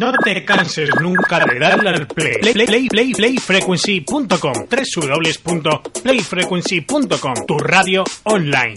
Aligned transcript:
No 0.00 0.12
te 0.12 0.44
canses 0.44 0.90
nunca 1.00 1.40
de 1.44 1.58
darle 1.58 1.90
al 1.90 2.06
play. 2.06 2.38
Play, 2.40 2.54
play, 2.66 2.88
play, 2.88 3.12
playfrequency.com. 3.12 4.66
www.playfrequency.com. 4.68 7.34
Tu 7.46 7.58
radio 7.58 8.04
online. 8.24 8.74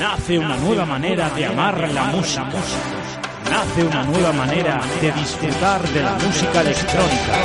Nace 0.00 0.38
una 0.38 0.56
nueva 0.56 0.86
manera 0.86 1.28
de 1.30 1.44
amar 1.44 1.88
la 1.92 2.04
música. 2.04 2.46
Nace 3.50 3.84
una 3.84 4.02
nueva 4.04 4.32
manera 4.32 4.80
de 5.00 5.12
disfrutar 5.12 5.82
de 5.88 6.02
la 6.02 6.12
música 6.14 6.60
electrónica. 6.62 7.42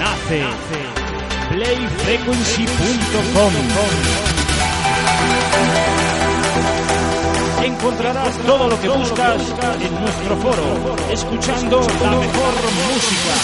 Nace 0.00 0.44
playfrequency.com. 1.50 4.27
Encontrarás 7.78 8.34
todo 8.38 8.68
lo 8.68 8.80
que 8.80 8.88
buscas 8.88 9.40
en 9.80 10.00
nuestro 10.00 10.36
foro, 10.38 10.96
escuchando 11.12 11.80
la 11.80 12.10
mejor 12.10 12.54
música. 12.90 13.34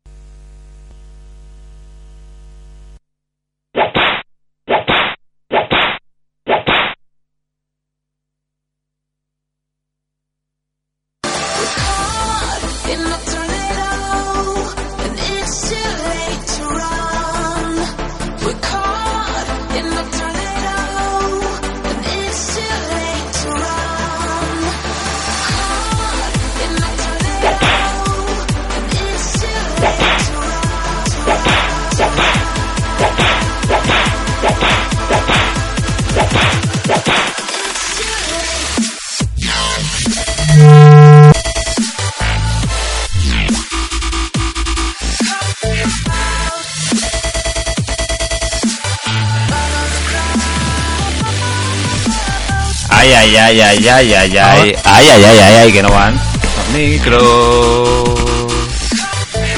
Ay, 53.89 54.15
ay, 54.15 54.37
ay, 54.37 54.77
ay, 54.85 55.09
ay, 55.09 55.25
ay, 55.25 55.39
ay, 55.39 55.55
ay, 55.57 55.73
que 55.73 55.83
no 55.83 55.91
van. 55.91 56.15
Los 56.15 56.69
micros. 56.79 58.19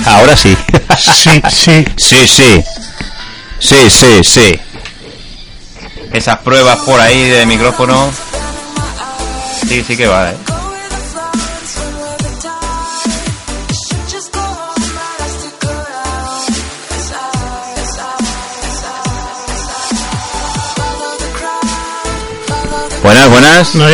Ahora 0.06 0.36
sí. 0.36 0.56
Sí, 0.98 1.42
sí. 1.50 1.84
Sí, 1.96 2.26
sí. 2.26 2.64
Sí, 3.58 3.90
sí, 3.90 4.24
sí. 4.24 4.60
Esas 6.12 6.38
pruebas 6.38 6.78
por 6.78 7.00
ahí 7.00 7.28
de 7.28 7.46
micrófono. 7.46 8.10
Sí, 9.68 9.84
sí 9.86 9.96
que 9.96 10.06
va, 10.06 10.30
eh. 10.30 10.36
Buenas, 23.02 23.30
buenas. 23.30 23.74
No, 23.74 23.86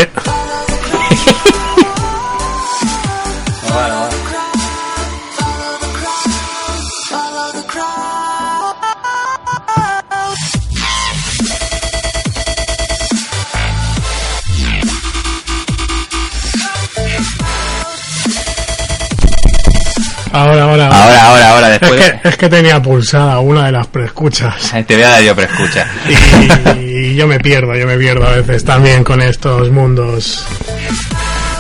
Es 22.37 22.41
que, 22.41 22.51
tenía 22.51 22.83
pulsada 22.83 23.39
una 23.39 23.65
de 23.65 23.73
las 23.73 23.87
preescuchas. 23.87 24.71
Te 24.87 24.95
voy 24.95 25.05
a 25.05 25.09
dar 25.09 25.23
yo 25.23 25.35
preescucha. 25.35 25.87
Y, 26.79 26.83
y 26.83 27.15
yo 27.17 27.27
me 27.27 27.41
pierdo, 27.41 27.75
yo 27.75 27.87
me 27.87 27.97
pierdo 27.97 28.27
a 28.27 28.33
veces 28.33 28.63
también 28.63 29.03
con 29.03 29.23
estos 29.23 29.71
mundos. 29.71 30.45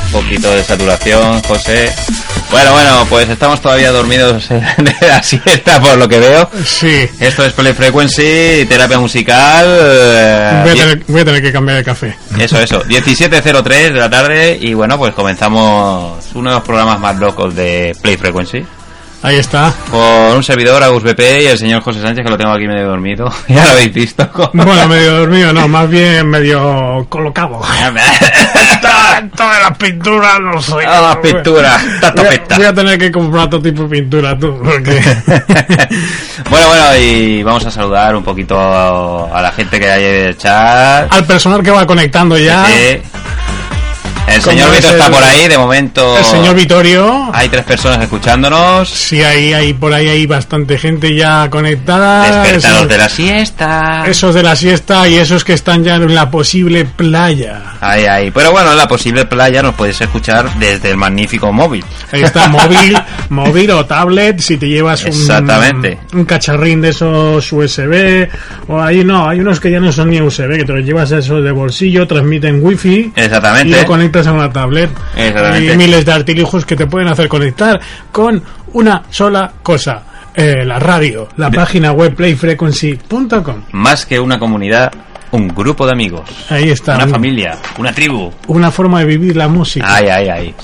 Un 0.06 0.12
poquito 0.12 0.50
de 0.50 0.62
saturación, 0.62 1.40
José. 1.44 1.90
Bueno, 2.50 2.72
bueno, 2.72 3.06
pues 3.08 3.26
estamos 3.30 3.62
todavía 3.62 3.90
dormidos 3.90 4.48
de 4.50 4.94
la 5.00 5.22
siesta 5.22 5.80
por 5.80 5.96
lo 5.96 6.06
que 6.06 6.18
veo. 6.18 6.50
Sí, 6.62 7.08
Esto 7.20 7.46
es 7.46 7.54
Play 7.54 7.72
Frequency, 7.72 8.66
terapia 8.68 8.98
musical. 8.98 9.66
eh, 9.66 10.60
voy 10.62 10.72
a, 10.72 10.74
tener, 10.74 11.04
voy 11.08 11.20
a 11.22 11.24
tener 11.24 11.42
que 11.42 11.52
cambiar 11.52 11.78
el 11.78 11.84
café. 11.84 12.14
Eso, 12.38 12.60
eso. 12.60 12.84
17.03 12.84 13.92
de 13.92 13.98
la 13.98 14.10
tarde 14.10 14.58
y 14.60 14.74
bueno, 14.74 14.98
pues 14.98 15.14
comenzamos 15.14 16.18
uno 16.34 16.50
de 16.50 16.56
los 16.56 16.64
programas 16.64 17.00
más 17.00 17.16
locos 17.16 17.54
de 17.54 17.96
Play 18.02 18.18
Frequency. 18.18 18.64
Ahí 19.22 19.36
está. 19.36 19.72
Con 19.90 20.36
un 20.36 20.42
servidor, 20.44 20.82
Agus 20.82 21.02
BP 21.02 21.20
y 21.42 21.46
el 21.46 21.58
señor 21.58 21.82
José 21.82 22.00
Sánchez, 22.00 22.24
que 22.24 22.30
lo 22.30 22.38
tengo 22.38 22.52
aquí 22.52 22.66
medio 22.66 22.86
dormido. 22.88 23.32
Ya 23.48 23.64
lo 23.64 23.70
habéis 23.70 23.92
visto. 23.92 24.28
Bueno, 24.52 24.88
medio 24.88 25.20
dormido, 25.20 25.52
no, 25.52 25.66
más 25.68 25.88
bien 25.88 26.28
medio 26.28 27.06
colocado. 27.08 27.60
Todas 29.36 29.62
las 29.62 29.78
pinturas, 29.78 30.38
no 30.40 30.60
sé. 30.60 30.74
Ah, 30.86 31.00
las 31.00 31.16
pinturas, 31.16 31.82
tanto 32.00 32.22
Voy 32.22 32.40
voy 32.56 32.64
a 32.64 32.74
tener 32.74 32.98
que 32.98 33.10
comprar 33.10 33.46
otro 33.46 33.62
tipo 33.62 33.82
de 33.84 33.88
pintura 33.88 34.38
tú, 34.38 34.58
porque... 34.62 35.00
bueno, 36.50 36.68
bueno, 36.68 36.96
y 36.98 37.42
vamos 37.42 37.64
a 37.66 37.70
saludar 37.70 38.14
un 38.14 38.22
poquito 38.22 38.56
a 38.58 39.40
la 39.40 39.52
gente 39.52 39.80
que 39.80 39.90
hay 39.90 40.04
en 40.04 40.26
el 40.26 40.36
chat. 40.36 41.12
Al 41.12 41.24
personal 41.24 41.62
que 41.62 41.70
va 41.70 41.86
conectando 41.86 42.36
ya, 42.38 42.64
Sí. 42.66 43.00
El 44.28 44.42
señor 44.42 44.70
Vito 44.70 44.88
es 44.88 44.94
está 44.94 45.06
el- 45.06 45.12
por 45.12 45.22
ahí, 45.22 45.48
de 45.48 45.56
momento. 45.56 46.18
el 46.18 46.24
señor 46.24 46.54
Vitorio, 46.56 47.30
Hay 47.32 47.48
tres 47.48 47.64
personas 47.64 48.02
escuchándonos. 48.02 48.88
sí, 48.88 49.22
ahí, 49.22 49.52
ahí, 49.52 49.72
por 49.72 49.92
ahí 49.92 50.08
hay 50.08 50.26
bastante 50.26 50.76
gente 50.78 51.14
ya 51.14 51.48
conectada. 51.48 52.24
Despertados 52.42 52.78
Esos- 52.80 52.88
de 52.88 52.98
la 52.98 53.08
siesta. 53.08 54.04
Esos 54.06 54.34
de 54.34 54.42
la 54.42 54.56
siesta 54.56 55.08
y 55.08 55.14
esos 55.14 55.44
que 55.44 55.52
están 55.52 55.84
ya 55.84 55.94
en 55.94 56.12
la 56.14 56.28
posible 56.30 56.84
playa. 56.84 57.74
Ahí, 57.80 58.04
ahí. 58.06 58.30
Pero 58.32 58.50
bueno, 58.50 58.72
en 58.72 58.76
la 58.76 58.88
posible 58.88 59.24
playa 59.26 59.62
nos 59.62 59.74
puedes 59.74 60.00
escuchar 60.00 60.52
desde 60.58 60.90
el 60.90 60.96
magnífico 60.96 61.52
móvil. 61.52 61.84
Ahí 62.12 62.22
está, 62.22 62.48
móvil, 62.48 62.98
móvil 63.28 63.70
o 63.70 63.86
tablet, 63.86 64.40
si 64.40 64.56
te 64.56 64.66
llevas 64.68 65.02
un, 65.04 65.08
Exactamente. 65.08 65.98
un 66.14 66.24
cacharrín 66.24 66.80
de 66.80 66.88
esos 66.90 67.52
USB, 67.52 68.28
o 68.68 68.82
ahí 68.82 69.04
no, 69.04 69.28
hay 69.28 69.38
unos 69.40 69.60
que 69.60 69.70
ya 69.70 69.78
no 69.80 69.92
son 69.92 70.10
ni 70.10 70.20
USB, 70.20 70.56
que 70.58 70.64
te 70.64 70.72
los 70.72 70.84
llevas 70.84 71.10
esos 71.12 71.44
de 71.44 71.52
bolsillo, 71.52 72.06
transmiten 72.08 72.58
wifi 72.62 73.12
y 73.14 73.20
Exactamente. 73.20 73.80
lo 73.82 73.86
conectas 73.86 74.15
a 74.24 74.32
una 74.32 74.52
tablet. 74.52 74.90
Hay 75.16 75.76
miles 75.76 76.04
de 76.04 76.12
artilugios 76.12 76.64
que 76.64 76.76
te 76.76 76.86
pueden 76.86 77.08
hacer 77.08 77.26
conectar 77.28 77.80
con 78.12 78.40
una 78.74 79.02
sola 79.10 79.50
cosa. 79.62 80.02
eh, 80.38 80.66
la 80.66 80.78
radio, 80.78 81.28
la 81.38 81.50
página 81.50 81.92
web 81.92 82.14
playfrequency.com. 82.14 83.62
Más 83.72 84.04
que 84.04 84.20
una 84.20 84.38
comunidad, 84.38 84.92
un 85.30 85.48
grupo 85.48 85.86
de 85.86 85.92
amigos. 85.92 86.28
Ahí 86.50 86.68
está. 86.68 86.94
Una 86.96 87.04
un- 87.04 87.10
familia, 87.10 87.56
una 87.78 87.92
tribu. 87.92 88.30
una 88.48 88.70
forma 88.70 89.00
de 89.00 89.06
vivir 89.06 89.34
la 89.36 89.48
música. 89.48 89.86
Ay, 89.88 90.08
ay, 90.08 90.28
ay. 90.28 90.54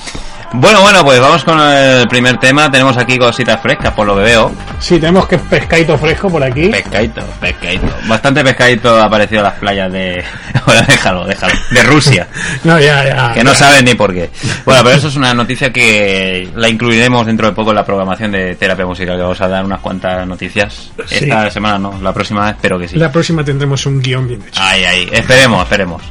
Bueno, 0.55 0.83
bueno, 0.83 1.03
pues 1.03 1.19
vamos 1.19 1.45
con 1.45 1.59
el 1.59 2.07
primer 2.09 2.37
tema. 2.37 2.71
Tenemos 2.71 2.97
aquí 2.99 3.19
cositas 3.19 3.61
frescas, 3.63 3.93
por 3.95 4.07
lo 4.07 4.17
que 4.17 4.23
veo. 4.23 4.53
Sí, 4.81 5.01
tenemos 5.01 5.27
que 5.27 5.39
pescadito 5.39 5.97
fresco 5.97 6.29
por 6.29 6.43
aquí. 6.43 6.69
Pescadito, 6.69 7.23
pescadito. 7.41 7.87
Bastante 8.07 8.45
pescadito 8.45 8.97
ha 8.97 9.05
aparecido 9.05 9.39
en 9.41 9.45
las 9.45 9.55
playas 9.55 9.93
de... 9.93 10.23
Bueno, 10.65 10.83
déjalo, 10.87 11.25
déjalo. 11.25 11.55
De 11.71 11.83
Rusia. 11.83 12.29
No, 12.65 12.79
ya, 12.79 13.05
ya. 13.05 13.33
Que 13.35 13.43
no 13.43 13.55
saben 13.55 13.85
ni 13.85 13.95
por 13.95 14.13
qué. 14.13 14.31
Bueno, 14.65 14.83
pero 14.85 14.97
eso 14.97 15.09
es 15.09 15.17
una 15.17 15.35
noticia 15.35 15.73
que 15.73 16.49
la 16.55 16.69
incluiremos 16.69 17.27
dentro 17.27 17.49
de 17.49 17.53
poco 17.55 17.71
en 17.71 17.77
la 17.77 17.85
programación 17.85 18.31
de 18.31 18.55
terapia 18.55 18.87
musical, 18.87 19.17
que 19.17 19.23
vamos 19.23 19.41
a 19.41 19.49
dar 19.49 19.65
unas 19.65 19.81
cuantas 19.81 20.27
noticias. 20.27 20.93
Sí. 21.07 21.25
Esta 21.25 21.51
semana 21.51 21.79
no, 21.79 21.99
la 22.01 22.13
próxima 22.13 22.51
espero 22.51 22.79
que 22.79 22.87
sí. 22.87 22.97
La 22.97 23.11
próxima 23.11 23.43
tendremos 23.45 23.85
un 23.87 24.01
guion 24.01 24.29
bien 24.29 24.43
hecho. 24.43 24.61
Ay, 24.63 24.85
ay, 24.85 25.09
esperemos, 25.13 25.63
esperemos. 25.63 26.03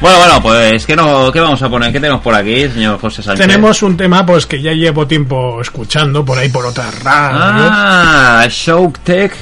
Bueno, 0.00 0.16
bueno, 0.18 0.42
pues 0.42 0.86
¿qué, 0.86 0.96
no, 0.96 1.30
¿qué 1.30 1.40
vamos 1.40 1.62
a 1.62 1.68
poner? 1.68 1.92
¿Qué 1.92 2.00
tenemos 2.00 2.22
por 2.22 2.34
aquí, 2.34 2.68
señor 2.70 2.98
José 2.98 3.22
Sánchez? 3.22 3.46
Tenemos 3.46 3.79
un 3.82 3.96
tema 3.96 4.24
pues 4.26 4.46
que 4.46 4.60
ya 4.60 4.72
llevo 4.72 5.06
tiempo 5.06 5.60
escuchando 5.60 6.24
por 6.24 6.38
ahí 6.38 6.48
por 6.48 6.66
otras 6.66 7.02
radios. 7.02 7.68
Ah, 7.72 8.46
Show 8.48 8.92
Tech 9.04 9.32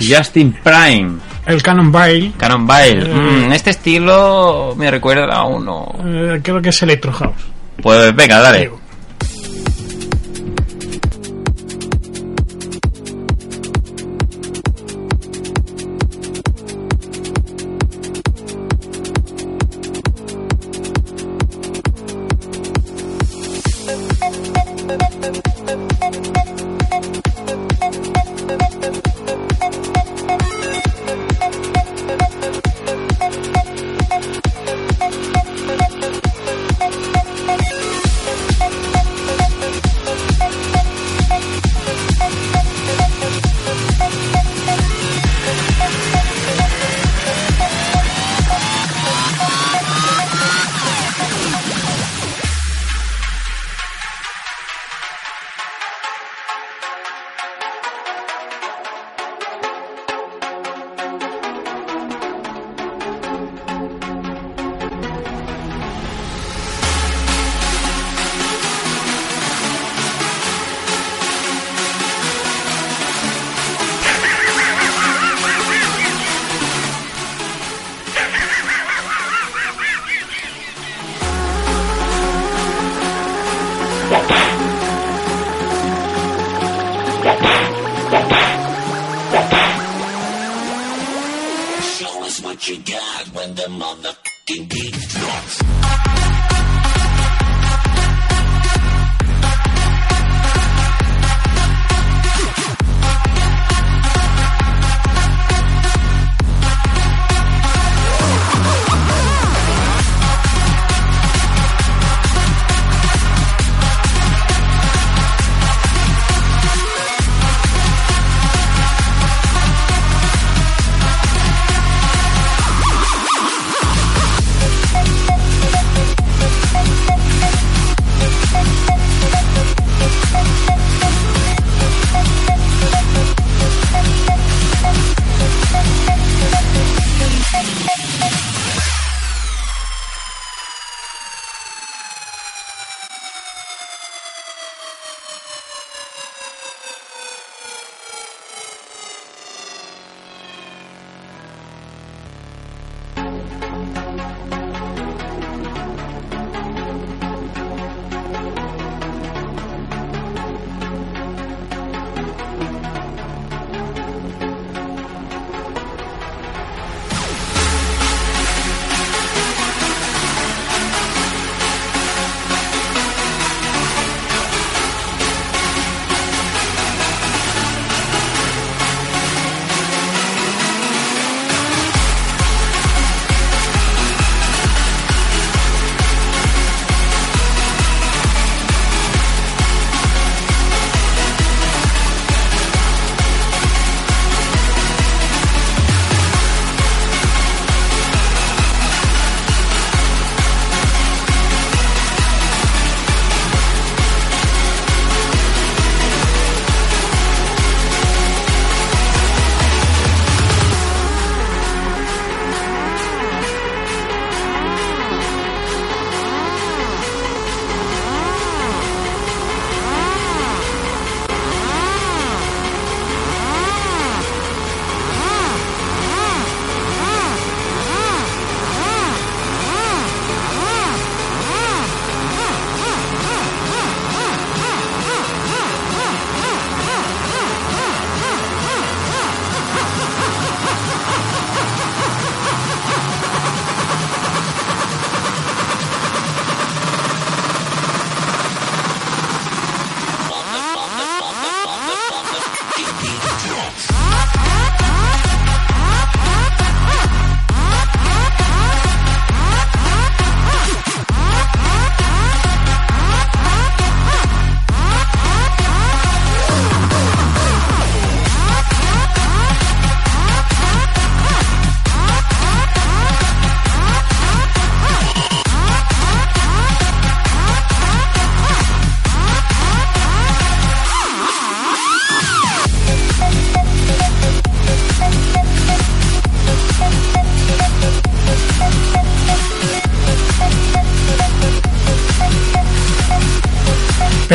Justin 0.00 0.56
Prime. 0.62 1.12
El 1.46 1.62
Canon 1.62 1.92
Bail. 1.92 2.34
Canon 2.36 2.66
Bile. 2.66 3.08
Mm, 3.08 3.52
este 3.52 3.70
estilo 3.70 4.74
me 4.76 4.90
recuerda 4.90 5.32
a 5.34 5.44
uno. 5.44 5.94
eh, 6.04 6.40
creo 6.42 6.60
que 6.60 6.70
es 6.70 6.82
Electro 6.82 7.12
House. 7.12 7.36
Pues 7.82 8.14
venga, 8.16 8.40
dale. 8.40 8.60
Digo. 8.62 8.80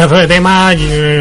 Pedazo 0.02 0.16
de 0.18 0.28
tema 0.28 0.74
eh, 0.74 0.78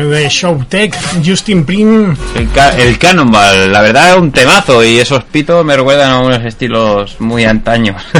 de 0.09 0.27
Showtech, 0.31 0.97
Justin 1.23 1.67
Prim. 1.67 2.17
El, 2.35 2.49
ca- 2.51 2.71
el 2.79 2.97
Cannonball, 2.99 3.71
la 3.71 3.83
verdad 3.83 4.13
es 4.13 4.17
un 4.17 4.33
temazo 4.33 4.83
y 4.83 4.97
esos 4.99 5.23
pitos 5.25 5.63
me 5.67 5.77
recuerdan 5.77 6.11
a 6.13 6.19
unos 6.21 6.43
estilos 6.47 7.21
muy 7.21 7.45
antaños. 7.45 8.03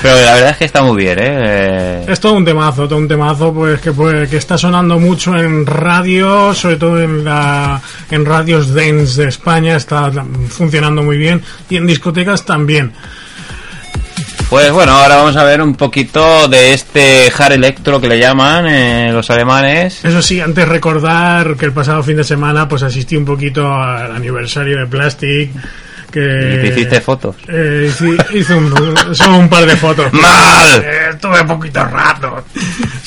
Pero 0.00 0.14
la 0.24 0.32
verdad 0.34 0.50
es 0.52 0.56
que 0.56 0.64
está 0.64 0.80
muy 0.82 0.96
bien, 1.02 1.18
¿eh? 1.18 1.24
Eh, 1.28 2.04
Es 2.08 2.18
todo 2.20 2.32
un 2.34 2.44
temazo, 2.46 2.86
todo 2.88 2.98
un 2.98 3.08
temazo 3.08 3.52
pues 3.52 3.78
que, 3.80 3.92
pues, 3.92 4.30
que 4.30 4.38
está 4.38 4.56
sonando 4.56 4.98
mucho 4.98 5.36
en 5.36 5.66
radio, 5.66 6.54
sobre 6.54 6.76
todo 6.76 7.02
en 7.02 7.24
la 7.24 7.78
en 8.10 8.24
radios 8.24 8.72
dance 8.72 9.20
de 9.20 9.28
España, 9.28 9.76
está 9.76 10.10
funcionando 10.48 11.02
muy 11.02 11.18
bien 11.18 11.42
y 11.68 11.76
en 11.76 11.86
discotecas 11.86 12.42
también. 12.46 12.92
Pues 14.50 14.72
bueno, 14.72 14.92
ahora 14.92 15.16
vamos 15.16 15.36
a 15.36 15.44
ver 15.44 15.60
un 15.60 15.74
poquito 15.74 16.48
de 16.48 16.72
este 16.72 17.30
hard 17.36 17.52
electro 17.52 18.00
que 18.00 18.08
le 18.08 18.18
llaman 18.18 18.66
eh, 18.66 19.12
los 19.12 19.28
alemanes. 19.28 20.02
Eso 20.02 20.22
sí, 20.22 20.40
antes 20.40 20.66
recordar 20.66 21.54
que 21.56 21.66
el 21.66 21.72
pasado 21.72 22.02
fin 22.02 22.16
de 22.16 22.24
semana 22.24 22.66
pues 22.66 22.82
asistí 22.82 23.14
un 23.14 23.26
poquito 23.26 23.70
al 23.70 24.10
aniversario 24.10 24.78
de 24.78 24.86
Plastic. 24.86 25.50
Que 26.10 26.54
Y 26.54 26.60
te 26.62 26.68
hiciste 26.68 27.00
fotos. 27.02 27.36
Eh, 27.48 27.90
sí, 27.96 28.16
hice 28.34 28.54
un, 28.54 28.72
solo 29.14 29.38
un 29.38 29.48
par 29.48 29.66
de 29.66 29.76
fotos. 29.76 30.10
¡Mal! 30.14 30.82
Eh, 30.82 31.10
estuve 31.12 31.44
poquito 31.44 31.84
rato. 31.84 32.44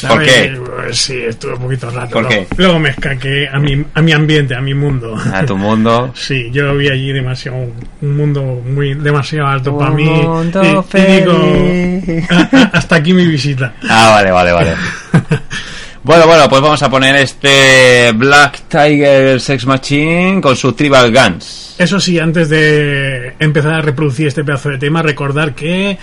¿Por 0.08 0.24
qué? 0.24 0.60
Pues 0.66 0.98
sí, 0.98 1.18
estuve 1.28 1.56
poquito 1.58 1.90
rato. 1.90 2.12
¿Por 2.14 2.24
luego, 2.24 2.48
qué? 2.50 2.56
luego 2.58 2.80
me 2.80 2.90
escaqué 2.90 3.48
a 3.52 3.58
mi, 3.60 3.84
a 3.94 4.02
mi 4.02 4.12
ambiente, 4.12 4.56
a 4.56 4.62
mi 4.62 4.74
mundo. 4.76 5.16
A 5.34 5.44
tu 5.46 5.58
mundo. 5.58 6.14
Sí, 6.22 6.50
yo 6.52 6.76
vi 6.76 6.90
allí 6.90 7.12
demasiado, 7.12 7.58
un 8.02 8.16
mundo 8.18 8.42
muy 8.66 8.94
demasiado 8.94 9.48
alto 9.48 9.78
para 9.78 9.92
mí. 9.92 10.06
mundo 10.06 10.62
Y, 10.64 10.68
y 10.68 10.84
feliz. 10.92 11.26
digo, 11.26 12.28
"A- 12.30 12.50
a- 12.58 12.70
hasta 12.74 12.96
aquí 12.98 13.14
mi 13.14 13.26
visita. 13.26 13.74
Ah, 13.90 14.10
vale, 14.12 14.32
vale, 14.32 14.52
vale. 14.52 14.76
Bueno, 16.04 16.26
bueno, 16.26 16.50
pues 16.50 16.62
vamos 16.62 16.82
a 16.82 16.90
poner 16.90 17.16
este 17.18 18.12
Black 18.14 18.64
Tiger 18.68 19.40
Sex 19.40 19.68
Machine 19.68 20.42
con 20.42 20.56
su 20.56 20.74
Tribal 20.74 21.14
Guns. 21.14 21.76
Eso 21.78 22.00
sí, 22.00 22.18
antes 22.18 22.50
de 22.50 23.36
empezar 23.40 23.74
a 23.74 23.82
reproducir 23.82 24.28
este 24.28 24.44
pedazo 24.44 24.70
de 24.70 24.80
tema, 24.80 25.04
recordar 25.04 25.54
que 25.54 26.00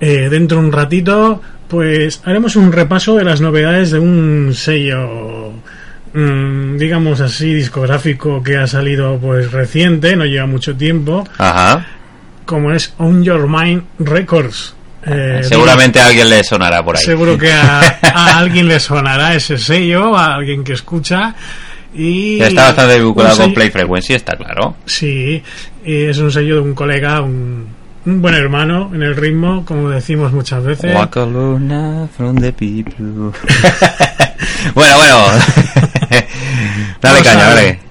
eh, 0.00 0.28
dentro 0.30 0.58
de 0.58 0.64
un 0.66 0.72
ratito, 0.72 1.40
pues 1.68 2.20
haremos 2.24 2.56
un 2.56 2.72
repaso 2.72 3.14
de 3.16 3.24
las 3.24 3.40
novedades 3.40 3.92
de 3.92 4.00
un 4.00 4.50
sello, 4.52 5.52
mm, 6.12 6.76
digamos 6.76 7.20
así, 7.20 7.54
discográfico 7.54 8.42
que 8.42 8.56
ha 8.56 8.66
salido 8.66 9.16
pues 9.18 9.52
reciente, 9.52 10.16
no 10.16 10.24
lleva 10.24 10.46
mucho 10.46 10.74
tiempo, 10.76 11.24
Ajá. 11.38 11.86
como 12.46 12.72
es 12.72 12.94
On 12.98 13.22
Your 13.22 13.46
Mind 13.48 13.84
Records. 14.00 14.74
Eh, 15.06 15.40
Seguramente 15.42 16.00
a 16.00 16.06
alguien 16.06 16.28
le 16.28 16.44
sonará 16.44 16.84
por 16.84 16.96
ahí. 16.96 17.02
Seguro 17.04 17.38
que 17.38 17.52
a, 17.52 17.80
a 18.02 18.38
alguien 18.38 18.68
le 18.68 18.78
sonará 18.80 19.34
ese 19.34 19.58
sello, 19.58 20.16
a 20.16 20.34
alguien 20.34 20.62
que 20.64 20.74
escucha. 20.74 21.34
Y 21.94 22.40
Está 22.40 22.66
bastante 22.66 23.00
vinculado 23.00 23.36
con 23.36 23.54
Play 23.54 23.70
Frequency, 23.70 24.14
está 24.14 24.36
claro. 24.36 24.76
Sí, 24.86 25.42
y 25.84 26.04
es 26.04 26.18
un 26.18 26.30
sello 26.30 26.56
de 26.56 26.60
un 26.60 26.74
colega, 26.74 27.20
un, 27.20 27.66
un 28.06 28.22
buen 28.22 28.34
hermano 28.34 28.90
en 28.94 29.02
el 29.02 29.16
ritmo, 29.16 29.64
como 29.64 29.90
decimos 29.90 30.32
muchas 30.32 30.62
veces. 30.62 30.92
From 32.16 32.36
the 32.40 32.52
people. 32.52 33.04
bueno, 34.74 34.96
bueno. 34.96 35.18
dale 37.00 37.20
Vamos 37.20 37.22
caña, 37.22 37.48
dale. 37.48 37.89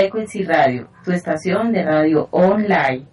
Frequency 0.00 0.44
Radio, 0.44 0.88
tu 1.04 1.12
estación 1.12 1.74
de 1.74 1.82
radio 1.82 2.26
online. 2.30 3.06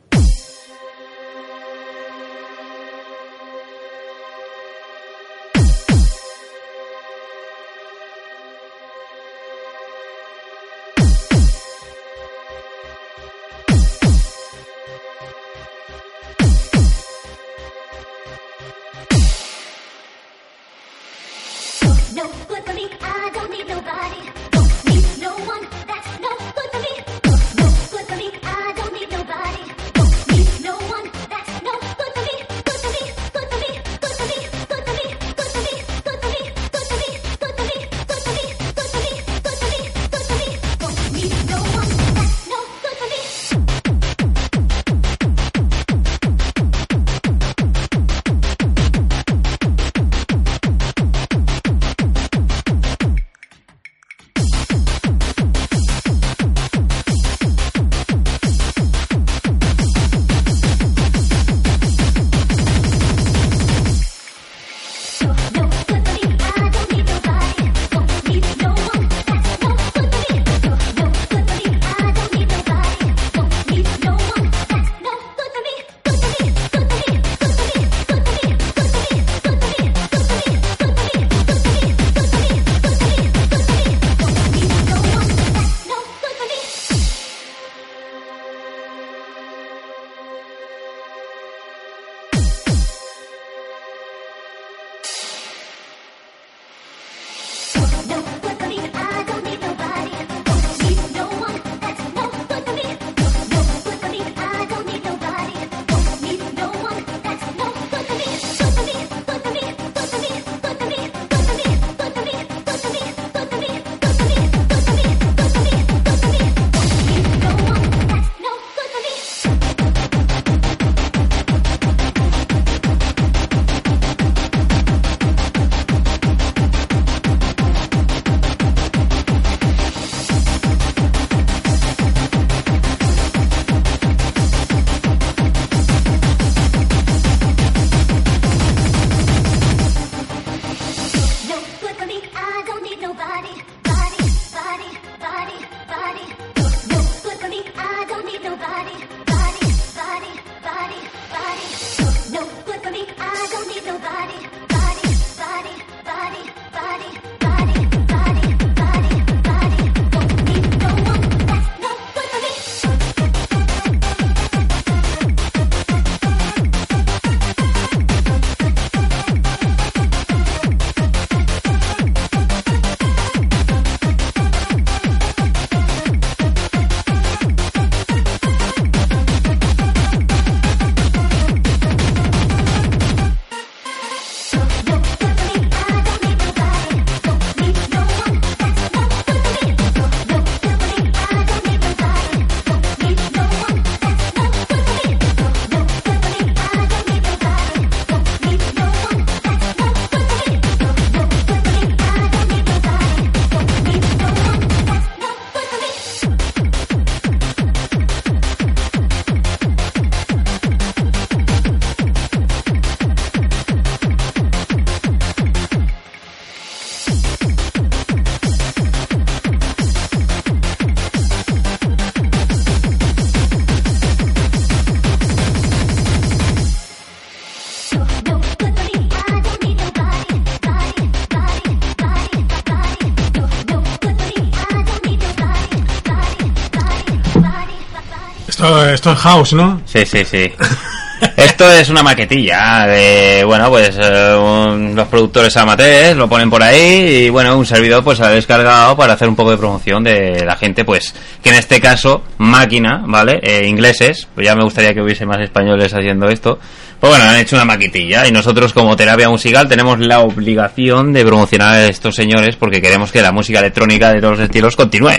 Esto, 238.97 239.11
es 239.11 239.19
house, 239.19 239.53
¿no? 239.53 239.79
Sí, 239.85 240.07
sí, 240.07 240.25
sí. 240.25 240.51
Esto 241.37 241.71
es 241.71 241.89
una 241.89 242.01
maquetilla 242.01 242.87
de, 242.87 243.43
bueno, 243.45 243.69
pues 243.69 243.95
eh, 244.01 244.35
un- 244.35 244.95
los 244.95 245.07
productores 245.07 245.55
amateurs 245.55 246.15
lo 246.17 246.27
ponen 246.27 246.49
por 246.49 246.63
ahí 246.63 247.25
y, 247.25 247.29
bueno, 247.29 247.55
un 247.57 247.65
servidor 247.65 248.03
pues 248.03 248.19
ha 248.21 248.29
descargado 248.29 248.95
para 248.97 249.13
hacer 249.13 249.27
un 249.29 249.35
poco 249.35 249.51
de 249.51 249.57
promoción 249.57 250.03
de 250.03 250.43
la 250.45 250.55
gente, 250.55 250.83
pues, 250.83 251.13
que 251.43 251.49
en 251.49 251.55
este 251.55 251.79
caso, 251.79 252.23
máquina, 252.39 253.03
¿vale? 253.05 253.39
Eh, 253.43 253.67
ingleses, 253.67 254.27
pues 254.33 254.45
ya 254.47 254.55
me 254.55 254.63
gustaría 254.63 254.95
que 254.95 255.01
hubiese 255.01 255.27
más 255.27 255.39
españoles 255.41 255.93
haciendo 255.93 256.27
esto. 256.27 256.57
Pues 256.99 257.11
bueno, 257.11 257.25
han 257.29 257.35
hecho 257.37 257.55
una 257.55 257.65
maquetilla 257.65 258.27
y 258.27 258.31
nosotros 258.31 258.73
como 258.73 258.95
terapia 258.95 259.29
musical 259.29 259.67
tenemos 259.67 259.99
la 259.99 260.21
obligación 260.21 261.13
de 261.13 261.23
promocionar 261.23 261.75
a 261.75 261.85
estos 261.85 262.15
señores 262.15 262.55
porque 262.55 262.81
queremos 262.81 263.11
que 263.11 263.21
la 263.21 263.31
música 263.31 263.59
electrónica 263.59 264.11
de 264.11 264.19
todos 264.19 264.37
los 264.39 264.45
estilos 264.45 264.75
continúe. 264.75 265.09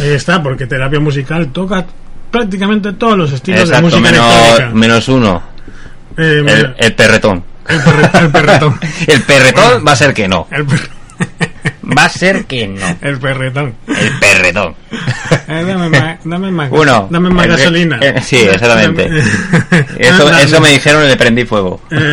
Ahí 0.00 0.12
está, 0.14 0.42
porque 0.42 0.66
terapia 0.66 0.98
musical 0.98 1.52
toca 1.52 1.86
prácticamente 2.30 2.92
todos 2.94 3.16
los 3.18 3.32
estilos 3.32 3.60
Exacto, 3.60 3.76
de 3.88 3.96
música 3.96 4.10
menos, 4.10 4.34
electrónica. 4.34 4.74
menos 4.78 5.08
uno, 5.08 5.42
Eh, 6.16 6.44
el, 6.46 6.74
el 6.78 6.94
perretón. 6.94 7.44
el, 7.68 7.80
perre- 7.80 8.20
el 8.22 8.30
perretón. 8.30 8.80
El 9.06 9.22
perretón 9.22 9.84
va 9.86 9.92
a 9.92 9.96
ser 9.96 10.12
que 10.14 10.28
no. 10.28 10.46
El, 10.50 10.66
Va 11.98 12.04
a 12.04 12.08
ser 12.08 12.44
que 12.46 12.66
no. 12.68 12.86
el 13.02 13.18
perretón. 13.18 13.74
El 13.88 14.18
perretón. 14.20 14.74
Eh, 15.48 15.64
dame 15.66 15.88
más, 15.88 16.18
dame 16.24 16.50
más, 16.50 16.68
Uno. 16.72 17.08
dame 17.10 17.30
más 17.30 17.46
gasolina. 17.48 17.98
eh, 18.00 18.14
sí, 18.22 18.36
exactamente. 18.36 19.08
Eso, 19.98 20.24
dame- 20.24 20.42
eso 20.44 20.60
me 20.60 20.70
dijeron 20.70 21.04
y 21.04 21.08
le 21.08 21.16
prendí 21.16 21.44
fuego. 21.44 21.82
Eh, 21.90 22.12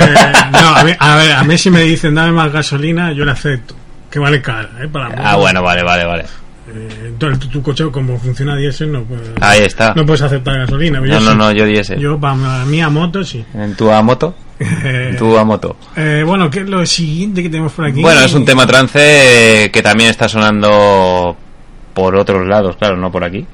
no, 0.52 0.76
a, 0.76 0.84
mí, 0.84 0.92
a 0.98 1.16
ver, 1.16 1.32
a 1.34 1.44
mí 1.44 1.58
si 1.58 1.70
me 1.70 1.82
dicen 1.84 2.16
dame 2.16 2.32
más 2.32 2.52
gasolina, 2.52 3.12
yo 3.14 3.24
la 3.24 3.34
acepto. 3.34 3.76
Que 4.10 4.20
vale 4.20 4.42
cara, 4.42 4.70
¿eh? 4.82 4.88
Para 4.88 5.10
Ah, 5.18 5.36
bueno, 5.36 5.62
vale, 5.62 5.84
vale, 5.84 6.06
vale. 6.06 6.26
Eh, 6.70 7.14
tu, 7.18 7.32
tu 7.48 7.62
coche, 7.62 7.86
como 7.92 8.18
funciona 8.20 8.56
diésel, 8.58 8.92
no, 8.92 9.04
puede- 9.04 9.22
Ahí 9.40 9.62
está. 9.62 9.94
no 9.96 10.06
puedes 10.06 10.22
aceptar 10.22 10.58
gasolina. 10.60 11.00
No, 11.00 11.06
Yo 11.06 11.20
no, 11.22 11.32
sí. 11.32 11.38
no, 11.38 11.52
yo 11.54 11.66
diésel. 11.66 12.00
Yo, 12.00 12.20
para 12.20 12.66
mí, 12.66 12.82
a 12.82 12.90
moto, 12.90 13.24
sí. 13.24 13.44
En 13.54 13.76
tu 13.76 13.90
a 13.90 14.02
moto. 14.02 14.36
Eh, 14.60 15.16
tu 15.18 15.38
a 15.38 15.44
moto. 15.46 15.78
eh, 15.96 16.24
bueno, 16.26 16.50
¿qué 16.50 16.60
es 16.62 16.68
lo 16.70 16.86
siguiente 16.86 17.42
que 17.44 17.50
tenemos 17.50 17.72
por 17.74 17.86
aquí? 17.86 18.02
Bueno, 18.02 18.22
es 18.22 18.34
un 18.34 18.44
tema 18.44 18.66
trance 18.68 19.00
eh, 19.66 19.72
que 19.72 19.82
también 19.84 20.10
está 20.10 20.28
sonando 20.28 21.38
por 21.94 22.16
otros 22.16 22.46
lados, 22.48 22.76
claro, 22.76 22.98
no 22.98 23.12
por 23.12 23.24
aquí. 23.24 23.46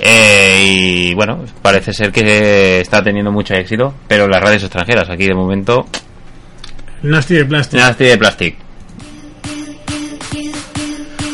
Eh, 0.00 0.64
y 1.10 1.14
bueno, 1.14 1.44
parece 1.60 1.92
ser 1.92 2.10
que 2.12 2.80
está 2.80 3.02
teniendo 3.02 3.30
mucho 3.30 3.54
éxito, 3.54 3.94
pero 4.08 4.26
las 4.28 4.40
radios 4.42 4.62
extranjeras, 4.62 5.10
aquí 5.10 5.26
de 5.26 5.34
momento, 5.34 5.86
Nasty 7.02 7.34
de 7.34 7.44
Plastic. 7.44 7.78
Nasty 7.80 8.04
de 8.04 8.18
Plastic. 8.18 8.56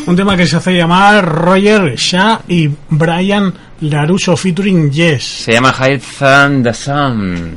Un 0.06 0.16
tema 0.16 0.36
que 0.36 0.46
se 0.46 0.56
hace 0.56 0.74
llamar 0.74 1.24
Roger 1.24 1.94
Shah 1.96 2.40
y 2.48 2.68
Brian 2.90 3.52
Laruso 3.80 4.36
featuring 4.36 4.90
Yes. 4.90 5.24
Se 5.44 5.52
llama 5.52 5.72
High 5.72 6.00
Than 6.18 6.62
the 6.62 6.74
Sun. 6.74 7.54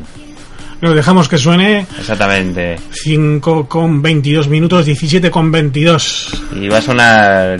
Lo 0.79 0.93
dejamos 0.93 1.27
que 1.27 1.37
suene 1.37 1.87
Exactamente. 1.99 2.77
5 2.91 3.67
con 3.67 4.01
22 4.01 4.47
minutos, 4.47 4.85
17 4.85 5.29
con 5.29 5.51
22. 5.51 6.43
Y 6.55 6.69
va 6.69 6.77
a 6.77 6.81
sonar. 6.81 7.59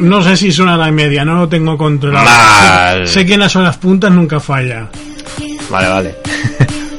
No 0.00 0.22
sé 0.22 0.36
si 0.36 0.50
suena 0.50 0.76
la 0.76 0.90
media, 0.90 1.24
no 1.24 1.36
lo 1.36 1.48
tengo 1.48 1.76
controlado. 1.78 2.24
Mal. 2.24 3.06
Sé, 3.06 3.20
sé 3.20 3.26
quiénes 3.26 3.52
son 3.52 3.62
las 3.64 3.76
puntas, 3.76 4.10
nunca 4.10 4.40
falla. 4.40 4.88
Vale, 5.70 5.88
vale. 5.88 6.14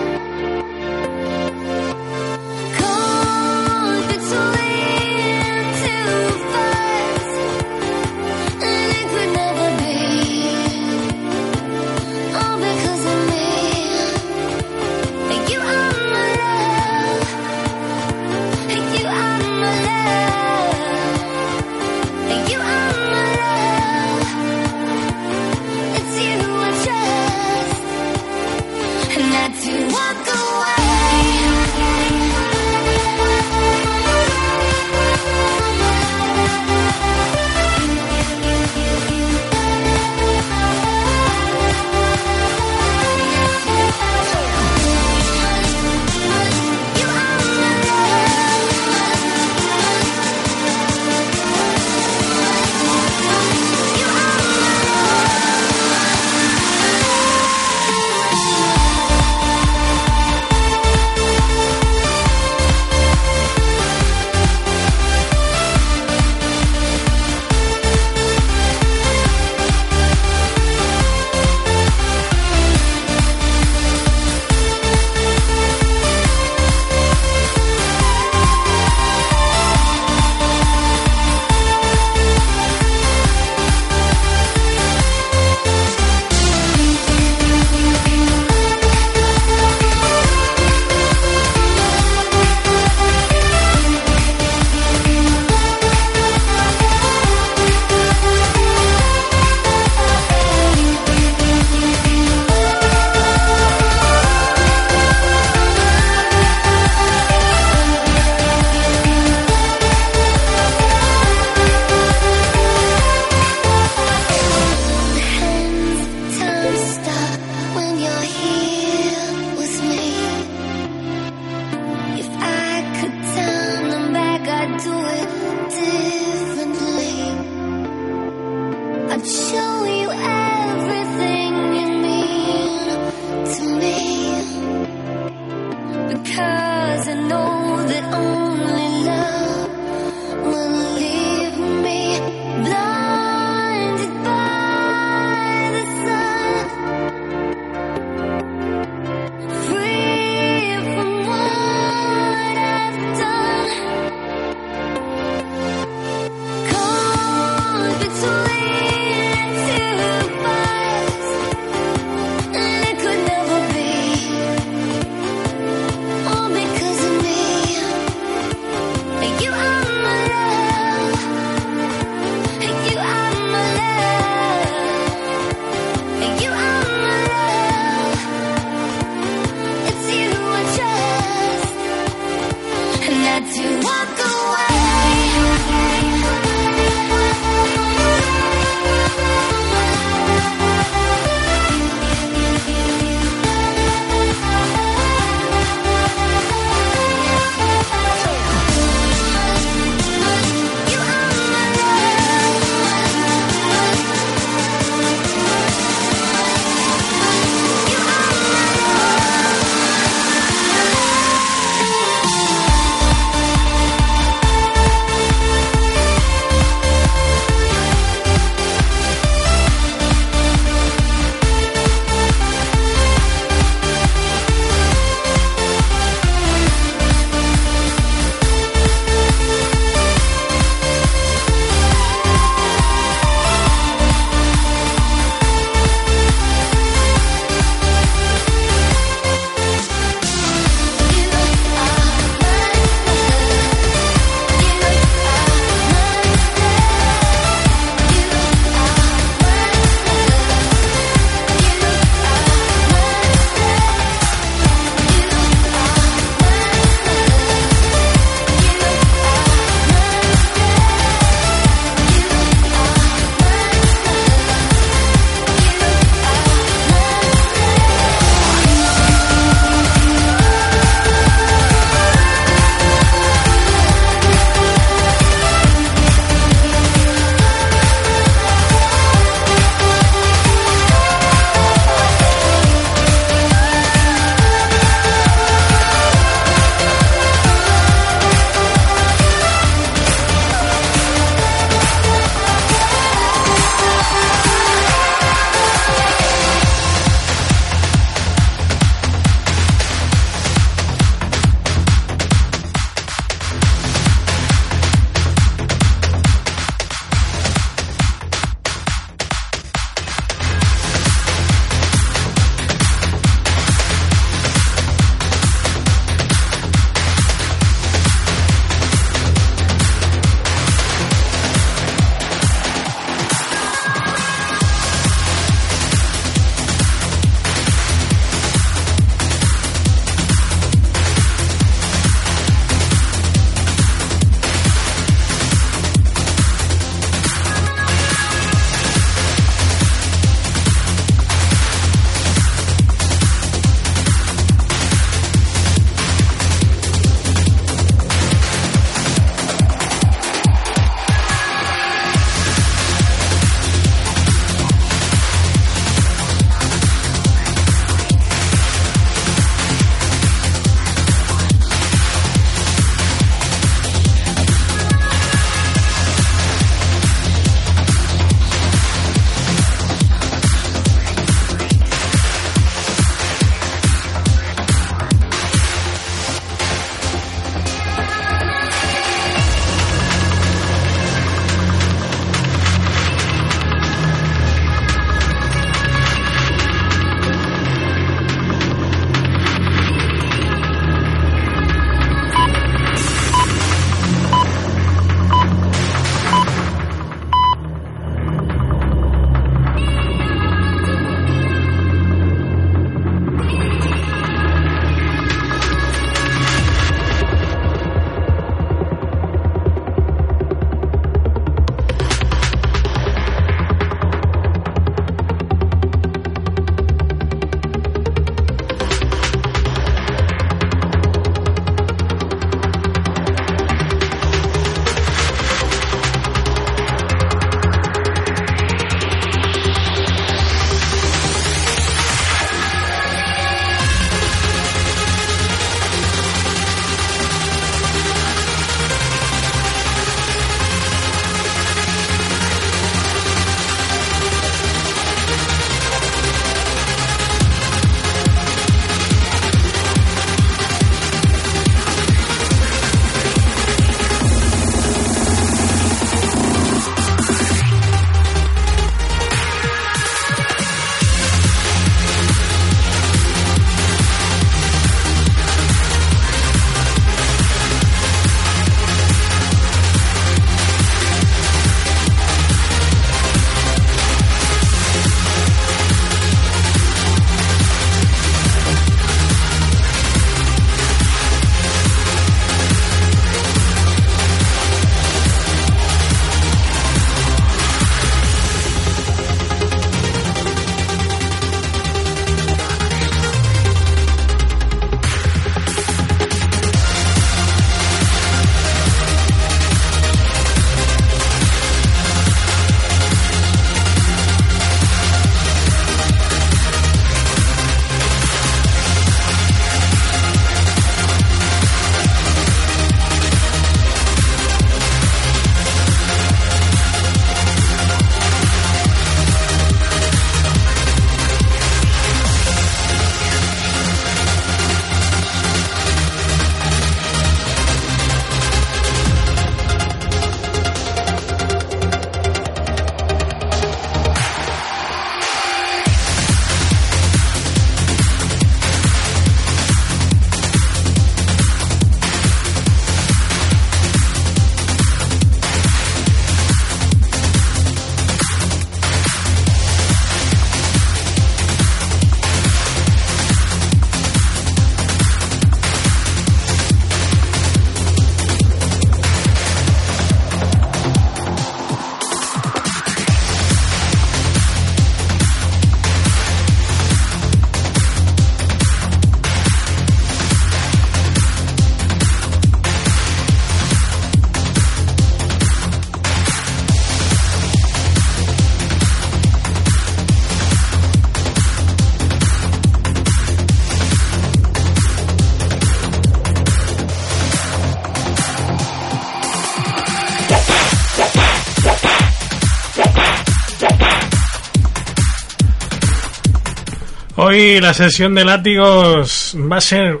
Hoy 597.24 597.60
la 597.60 597.72
sesión 597.74 598.14
de 598.14 598.24
látigos 598.24 599.36
va 599.50 599.56
a 599.58 599.60
ser, 599.60 600.00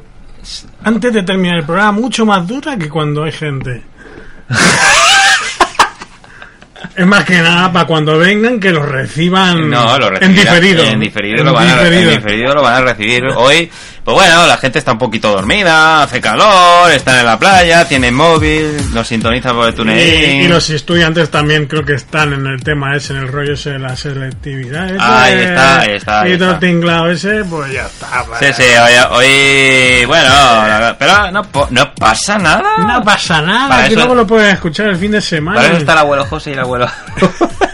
antes 0.82 1.12
de 1.12 1.22
terminar 1.22 1.58
el 1.58 1.64
programa, 1.64 1.92
mucho 1.92 2.26
más 2.26 2.46
dura 2.46 2.76
que 2.76 2.88
cuando 2.88 3.24
hay 3.24 3.32
gente. 3.32 3.82
es 6.96 7.06
más 7.06 7.24
que 7.24 7.38
nada 7.38 7.72
para 7.72 7.86
cuando 7.86 8.18
vengan 8.18 8.58
que 8.60 8.70
los 8.72 8.86
reciban 8.86 9.70
No, 9.70 9.98
lo 9.98 10.08
en 10.08 10.14
recibirán- 10.14 10.34
diferido. 10.34 10.84
En 10.84 11.00
diferido, 11.00 11.38
En 11.38 11.46
lo 11.46 11.52
van, 11.52 11.68
A, 11.70 11.76
diferido. 11.84 12.10
en 12.10 12.16
diferido 12.16 12.54
lo 12.54 12.62
van 12.62 12.74
a 12.74 12.80
recibir 12.80 13.22
hoy. 13.36 13.70
Pues 14.12 14.28
bueno, 14.28 14.46
la 14.46 14.56
gente 14.58 14.78
está 14.78 14.92
un 14.92 14.98
poquito 14.98 15.30
dormida, 15.32 16.02
hace 16.02 16.20
calor, 16.20 16.90
están 16.92 17.18
en 17.20 17.24
la 17.24 17.38
playa, 17.38 17.86
tienen 17.88 18.14
móvil, 18.14 18.92
nos 18.92 19.08
sintonizan 19.08 19.54
por 19.56 19.68
el 19.68 19.74
TuneIn. 19.74 20.42
y 20.42 20.48
los 20.48 20.68
estudiantes 20.68 21.30
también 21.30 21.66
creo 21.66 21.82
que 21.84 21.94
están 21.94 22.32
en 22.34 22.46
el 22.46 22.62
tema 22.62 22.94
ese, 22.94 23.14
en 23.14 23.20
el 23.20 23.28
rollo 23.28 23.54
ese 23.54 23.70
de 23.70 23.78
la 23.78 23.96
selectividad. 23.96 24.86
ese, 24.86 24.98
Ahí 25.00 25.34
está, 25.40 25.80
ahí 25.80 25.92
está, 25.92 26.20
ahí 26.20 26.32
Y 26.32 26.38
todo 26.38 26.58
tinglado 26.58 27.10
ese, 27.10 27.42
pues 27.44 27.72
ya 27.72 27.86
está. 27.86 28.24
Sí, 28.38 28.46
sí, 28.52 28.62
hoy, 28.62 28.92
hoy- 29.12 30.04
bueno, 30.04 30.30
pero 30.98 31.30
no, 31.30 31.42
no 31.70 31.94
pasa 31.94 32.36
nada. 32.38 32.62
No 32.86 33.02
pasa 33.02 33.40
nada, 33.40 33.68
Para 33.68 33.82
que 33.84 33.88
eso- 33.88 33.96
luego 33.96 34.14
lo 34.14 34.26
pueden 34.26 34.50
escuchar 34.50 34.88
el 34.88 34.96
fin 34.96 35.12
de 35.12 35.20
semana. 35.22 35.56
Para 35.56 35.68
eso 35.68 35.78
está 35.78 35.92
el 35.92 35.98
abuelo 35.98 36.24
José 36.26 36.50
y 36.50 36.52
el 36.52 36.58
abuelo. 36.60 36.86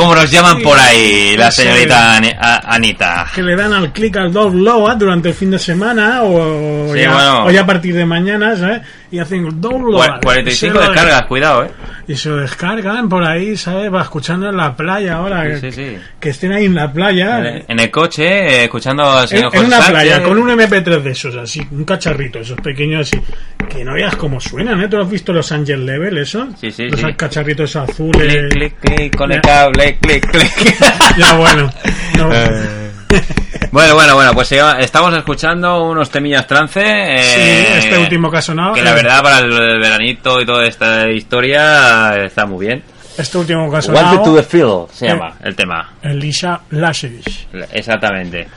Como 0.00 0.14
nos 0.14 0.30
llaman 0.30 0.62
por 0.62 0.78
ahí, 0.78 1.36
la 1.36 1.50
señorita 1.50 2.16
Ani- 2.16 2.32
a- 2.40 2.74
Anita. 2.74 3.26
que 3.34 3.42
le 3.42 3.54
dan 3.54 3.72
al 3.74 3.92
clic 3.92 4.16
al 4.16 4.32
download 4.32 4.96
durante 4.96 5.28
el 5.28 5.34
fin 5.34 5.50
de 5.50 5.58
semana 5.58 6.22
o, 6.22 6.90
Sí, 6.94 7.00
ya, 7.00 7.12
bueno. 7.12 7.44
o 7.44 7.50
ya 7.50 7.60
a 7.60 7.66
partir 7.66 7.94
de 7.94 8.06
mañana, 8.06 8.56
¿sabes? 8.56 8.80
Y 9.10 9.18
hacen 9.18 9.44
el 9.46 9.60
download. 9.60 10.00
Cua- 10.00 10.20
45 10.22 10.50
Y 10.50 10.78
se 10.78 10.84
lo- 10.86 10.92
descargas, 10.92 11.26
cuidado, 11.26 11.64
eh. 11.64 11.70
Y 12.10 12.16
se 12.16 12.28
lo 12.28 12.38
descargan 12.38 13.08
por 13.08 13.22
ahí, 13.24 13.56
¿sabes? 13.56 13.92
Va 13.94 14.02
escuchando 14.02 14.48
en 14.48 14.56
la 14.56 14.74
playa 14.74 15.14
ahora. 15.16 15.44
Sí, 15.54 15.60
que, 15.60 15.70
sí, 15.72 15.90
sí. 15.90 15.96
que 16.18 16.30
estén 16.30 16.50
ahí 16.52 16.64
en 16.64 16.74
la 16.74 16.92
playa. 16.92 17.38
En- 17.38 17.64
En 17.68 17.78
el 17.78 17.88
coche, 17.90 18.24
eh, 18.26 18.64
escuchando 18.64 19.04
al 19.08 19.22
En, 19.22 19.28
señor 19.28 19.44
en 19.44 19.50
José 19.52 19.64
una 19.66 19.76
Sánchez. 19.76 19.92
playa, 19.92 20.22
con 20.24 20.38
un 20.38 20.50
MP3 20.50 21.02
de 21.04 21.10
esos, 21.12 21.36
así, 21.36 21.62
un 21.70 21.84
cacharrito, 21.84 22.40
esos 22.40 22.58
pequeños 22.60 23.02
así. 23.02 23.22
Que 23.68 23.84
no 23.84 23.94
veas 23.94 24.16
cómo 24.16 24.40
suenan, 24.40 24.80
¿eh? 24.82 24.88
¿Tú 24.88 24.98
has 25.00 25.08
visto 25.08 25.32
los 25.32 25.52
Angel 25.52 25.86
Level, 25.86 26.18
eso? 26.18 26.48
Sí, 26.60 26.72
sí, 26.72 26.88
Los 26.88 26.98
sí. 27.00 27.06
cacharritos 27.16 27.76
azules. 27.76 28.48
Clic, 28.50 28.50
clic, 28.50 28.74
clic, 28.96 29.16
con 29.16 29.30
el 29.30 29.36
Ya. 29.36 29.42
cable, 29.42 29.98
clic, 30.00 30.26
clic. 30.32 30.76
Ya, 31.16 31.34
bueno. 31.36 31.70
No. 32.18 32.28
Eh, 32.34 32.79
Bueno, 33.72 33.94
bueno, 33.94 34.14
bueno, 34.16 34.32
pues 34.34 34.50
estamos 34.80 35.16
escuchando 35.16 35.84
unos 35.84 36.10
temillas 36.10 36.44
trance. 36.46 36.80
eh, 36.82 37.78
Sí, 37.80 37.86
este 37.86 37.98
último 37.98 38.28
que 38.30 38.38
ha 38.38 38.42
sonado, 38.42 38.74
Que 38.74 38.82
la 38.82 38.90
eh. 38.90 38.94
verdad, 38.94 39.22
para 39.22 39.38
el 39.38 39.78
veranito 39.78 40.40
y 40.40 40.46
toda 40.46 40.66
esta 40.66 41.08
historia, 41.08 42.16
está 42.24 42.46
muy 42.46 42.66
bien. 42.66 42.82
Este 43.16 43.38
último 43.38 43.70
caso. 43.70 43.92
Welcome 43.92 44.24
to 44.24 44.34
the 44.36 44.42
Field 44.42 44.88
se 44.90 45.06
Eh. 45.06 45.10
llama 45.10 45.36
el 45.44 45.54
tema. 45.54 45.92
Elisha 46.02 46.60
Lashes. 46.70 47.46
Exactamente. 47.72 48.48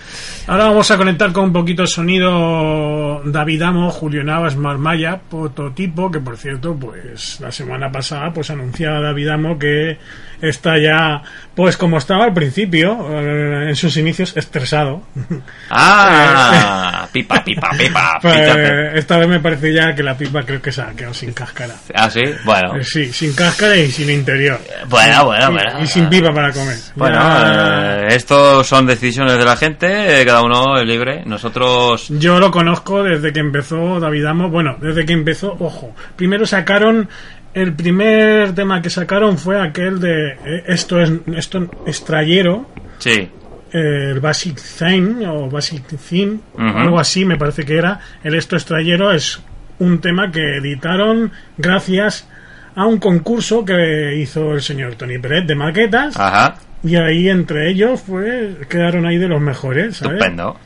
Ahora 0.46 0.66
vamos 0.66 0.92
a 0.92 0.98
conectar 0.98 1.32
con 1.32 1.46
un 1.46 1.54
poquito 1.54 1.84
de 1.84 1.88
sonido 1.88 3.22
David 3.24 3.62
Amo, 3.62 3.90
Julio 3.92 4.24
Navas, 4.26 4.58
Marmaya, 4.58 5.20
prototipo, 5.30 6.12
que 6.12 6.20
por 6.20 6.36
cierto, 6.38 6.76
pues 6.76 7.40
la 7.40 7.50
semana 7.52 7.90
pasada 7.90 8.32
pues 8.34 8.50
anunciaba 8.50 9.00
David 9.00 9.30
Amo 9.30 9.58
que 9.58 9.98
está 10.42 10.78
ya, 10.78 11.22
pues 11.56 11.78
como 11.78 11.98
estaba 11.98 12.26
al 12.26 12.34
principio, 12.34 13.08
eh, 13.10 13.70
en 13.70 13.76
sus 13.78 13.96
inicios, 13.96 14.36
estresado. 14.36 15.04
Ah, 15.70 17.08
pipa, 17.14 17.42
pipa, 17.44 17.70
pipa. 17.78 18.20
Pues, 18.22 18.36
pipa. 18.50 18.92
esta 18.96 19.18
vez 19.18 19.28
me 19.30 19.40
parece 19.40 19.74
ya 19.74 19.96
que 19.96 20.04
la 20.04 20.16
pipa 20.18 20.44
creo 20.44 20.62
que 20.62 20.72
se 20.72 20.82
ha 20.82 20.92
quedado 20.92 21.14
sin 21.14 21.32
cáscara. 21.34 21.74
Ah, 21.96 22.10
sí, 22.10 22.22
bueno. 22.44 22.76
Eh, 22.76 22.84
Sí, 22.84 23.12
sin 23.14 23.34
cáscara 23.34 23.78
y 23.78 23.90
sin 23.90 24.10
interior. 24.10 24.60
Bueno, 24.90 25.26
bueno, 25.26 25.50
Y- 25.50 25.54
bueno. 25.54 25.80
Y 25.82 25.88
sin 25.88 26.10
pipa 26.10 26.34
para 26.34 26.52
comer. 26.52 26.76
Bueno, 26.96 27.16
Ya- 27.16 28.00
eh, 28.02 28.08
esto 28.10 28.64
son 28.64 28.86
decisiones 28.86 29.38
de 29.38 29.46
la 29.46 29.56
gente, 29.56 30.22
eh, 30.22 30.26
cada 30.34 30.46
uno 30.46 30.78
es 30.80 30.88
libre. 30.88 31.22
Nosotros 31.28 32.08
Yo 32.10 32.40
lo 32.40 32.50
conozco 32.50 33.04
desde 33.04 33.32
que 33.32 33.40
empezó 33.40 34.00
David 34.00 34.26
Amo. 34.26 34.50
Bueno, 34.50 34.78
desde 34.82 35.06
que 35.06 35.14
empezó, 35.14 35.56
ojo. 35.60 35.94
Primero 36.16 36.48
sacaron. 36.48 37.08
El 37.54 37.74
primer 37.74 38.56
tema 38.56 38.82
que 38.82 38.90
sacaron 38.90 39.38
fue 39.38 39.62
aquel 39.62 40.00
de. 40.00 40.30
eh, 40.44 40.64
esto 40.66 41.00
es. 41.00 41.12
Esto 41.36 41.70
es 41.86 42.04
trayero. 42.04 42.68
Sí. 42.98 43.30
el 43.72 44.20
Basic 44.20 44.60
Theme 44.80 45.28
o 45.28 45.50
Basic 45.52 45.84
Theme. 46.10 46.40
Ujú. 46.56 46.78
Algo 46.80 47.00
así 47.00 47.26
me 47.26 47.38
parece 47.38 47.64
que 47.64 47.78
era. 47.78 48.00
El 48.24 48.34
Esto 48.34 48.56
es 48.56 48.66
trayero 48.66 49.12
es 49.12 49.40
un 49.78 50.00
tema 50.02 50.32
que 50.32 50.58
editaron 50.58 51.32
gracias 51.58 52.28
a 52.76 52.88
un 52.88 52.98
concurso 52.98 53.64
que 53.64 54.16
hizo 54.18 54.54
el 54.54 54.64
señor 54.64 54.96
Tony 54.96 55.20
Pérez 55.20 55.46
de 55.46 55.54
maquetas. 55.54 56.18
Ajá. 56.18 56.56
Y 56.84 56.96
ahí 56.96 57.30
entre 57.30 57.70
ellos 57.70 58.04
pues 58.06 58.68
quedaron 58.68 59.06
ahí 59.06 59.18
de 59.18 59.28
los 59.28 59.42
mejores. 59.42 59.98
¿sabes? 59.98 60.18
Estupendo. 60.18 60.58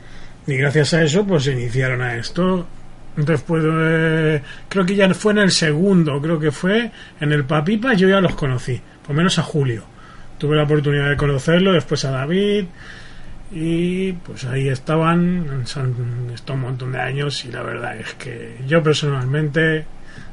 Y 0.46 0.56
gracias 0.56 0.94
a 0.94 1.02
eso, 1.02 1.26
pues 1.26 1.44
se 1.44 1.52
iniciaron 1.52 2.00
a 2.00 2.16
esto. 2.16 2.66
Después, 3.16 3.64
eh, 3.66 4.42
creo 4.68 4.86
que 4.86 4.94
ya 4.94 5.12
fue 5.12 5.32
en 5.32 5.38
el 5.38 5.50
segundo, 5.50 6.20
creo 6.22 6.38
que 6.38 6.52
fue 6.52 6.90
en 7.20 7.32
el 7.32 7.44
Papipa, 7.44 7.92
yo 7.94 8.08
ya 8.08 8.20
los 8.20 8.34
conocí, 8.34 8.80
por 9.04 9.14
menos 9.14 9.38
a 9.38 9.42
Julio. 9.42 9.82
Tuve 10.38 10.56
la 10.56 10.62
oportunidad 10.62 11.10
de 11.10 11.16
conocerlo, 11.16 11.72
después 11.72 12.04
a 12.04 12.12
David, 12.12 12.66
y 13.50 14.12
pues 14.12 14.44
ahí 14.44 14.68
estaban, 14.68 15.62
estado 15.62 16.54
un 16.54 16.60
montón 16.60 16.92
de 16.92 17.00
años, 17.00 17.44
y 17.44 17.50
la 17.50 17.62
verdad 17.62 17.96
es 17.98 18.14
que 18.14 18.56
yo 18.68 18.82
personalmente 18.84 19.84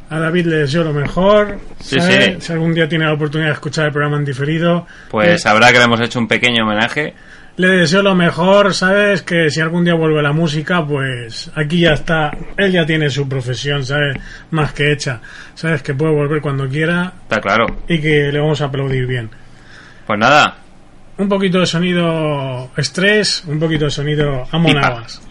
a 0.10 0.20
David 0.20 0.46
le 0.48 0.56
deseo 0.58 0.84
lo 0.84 0.94
mejor. 0.94 1.60
Sí, 1.80 2.00
sí. 2.00 2.36
Si 2.40 2.54
algún 2.54 2.74
día 2.74 2.88
tiene 2.88 3.06
la 3.06 3.14
oportunidad 3.14 3.50
de 3.50 3.54
escuchar 3.56 3.86
el 3.88 3.92
programa 3.92 4.18
en 4.18 4.26
diferido, 4.26 4.86
Pues 5.10 5.28
eh, 5.30 5.38
sabrá 5.40 5.72
que 5.72 5.80
le 5.80 5.86
hemos 5.86 6.00
hecho 6.02 6.20
un 6.20 6.28
pequeño 6.28 6.64
homenaje. 6.64 7.14
le 7.58 7.68
deseo 7.70 8.02
lo 8.04 8.14
mejor, 8.16 8.74
¿sabes? 8.74 9.22
Que 9.22 9.50
si 9.50 9.62
algún 9.62 9.86
día 9.86 9.94
vuelve 9.96 10.22
la 10.22 10.34
música, 10.34 10.86
pues 10.86 11.50
aquí 11.56 11.80
ya 11.82 11.94
está. 11.94 12.32
Él 12.58 12.72
ya 12.72 12.86
tiene 12.86 13.10
su 13.10 13.28
profesión, 13.30 13.86
¿sabes? 13.86 14.18
Más 14.52 14.74
que 14.74 14.92
hecha. 14.92 15.22
¿Sabes? 15.54 15.82
Que 15.82 15.94
puede 15.94 16.14
volver 16.14 16.42
cuando 16.42 16.68
quiera 16.68 17.14
Está 17.24 17.40
claro. 17.40 17.66
y 17.88 18.00
que 18.02 18.30
le 18.32 18.40
vamos 18.40 18.60
a 18.62 18.66
aplaudir 18.66 19.08
bien. 19.08 19.30
Pues 20.06 20.20
nada, 20.20 20.58
Un 21.18 21.30
poquito 21.30 21.62
de 21.62 21.66
sonido 21.66 22.70
estrés, 22.76 23.44
un 23.48 23.58
poquito 23.60 23.86
de 23.86 23.92
sonido 23.92 24.46
amonabas. 24.52 25.22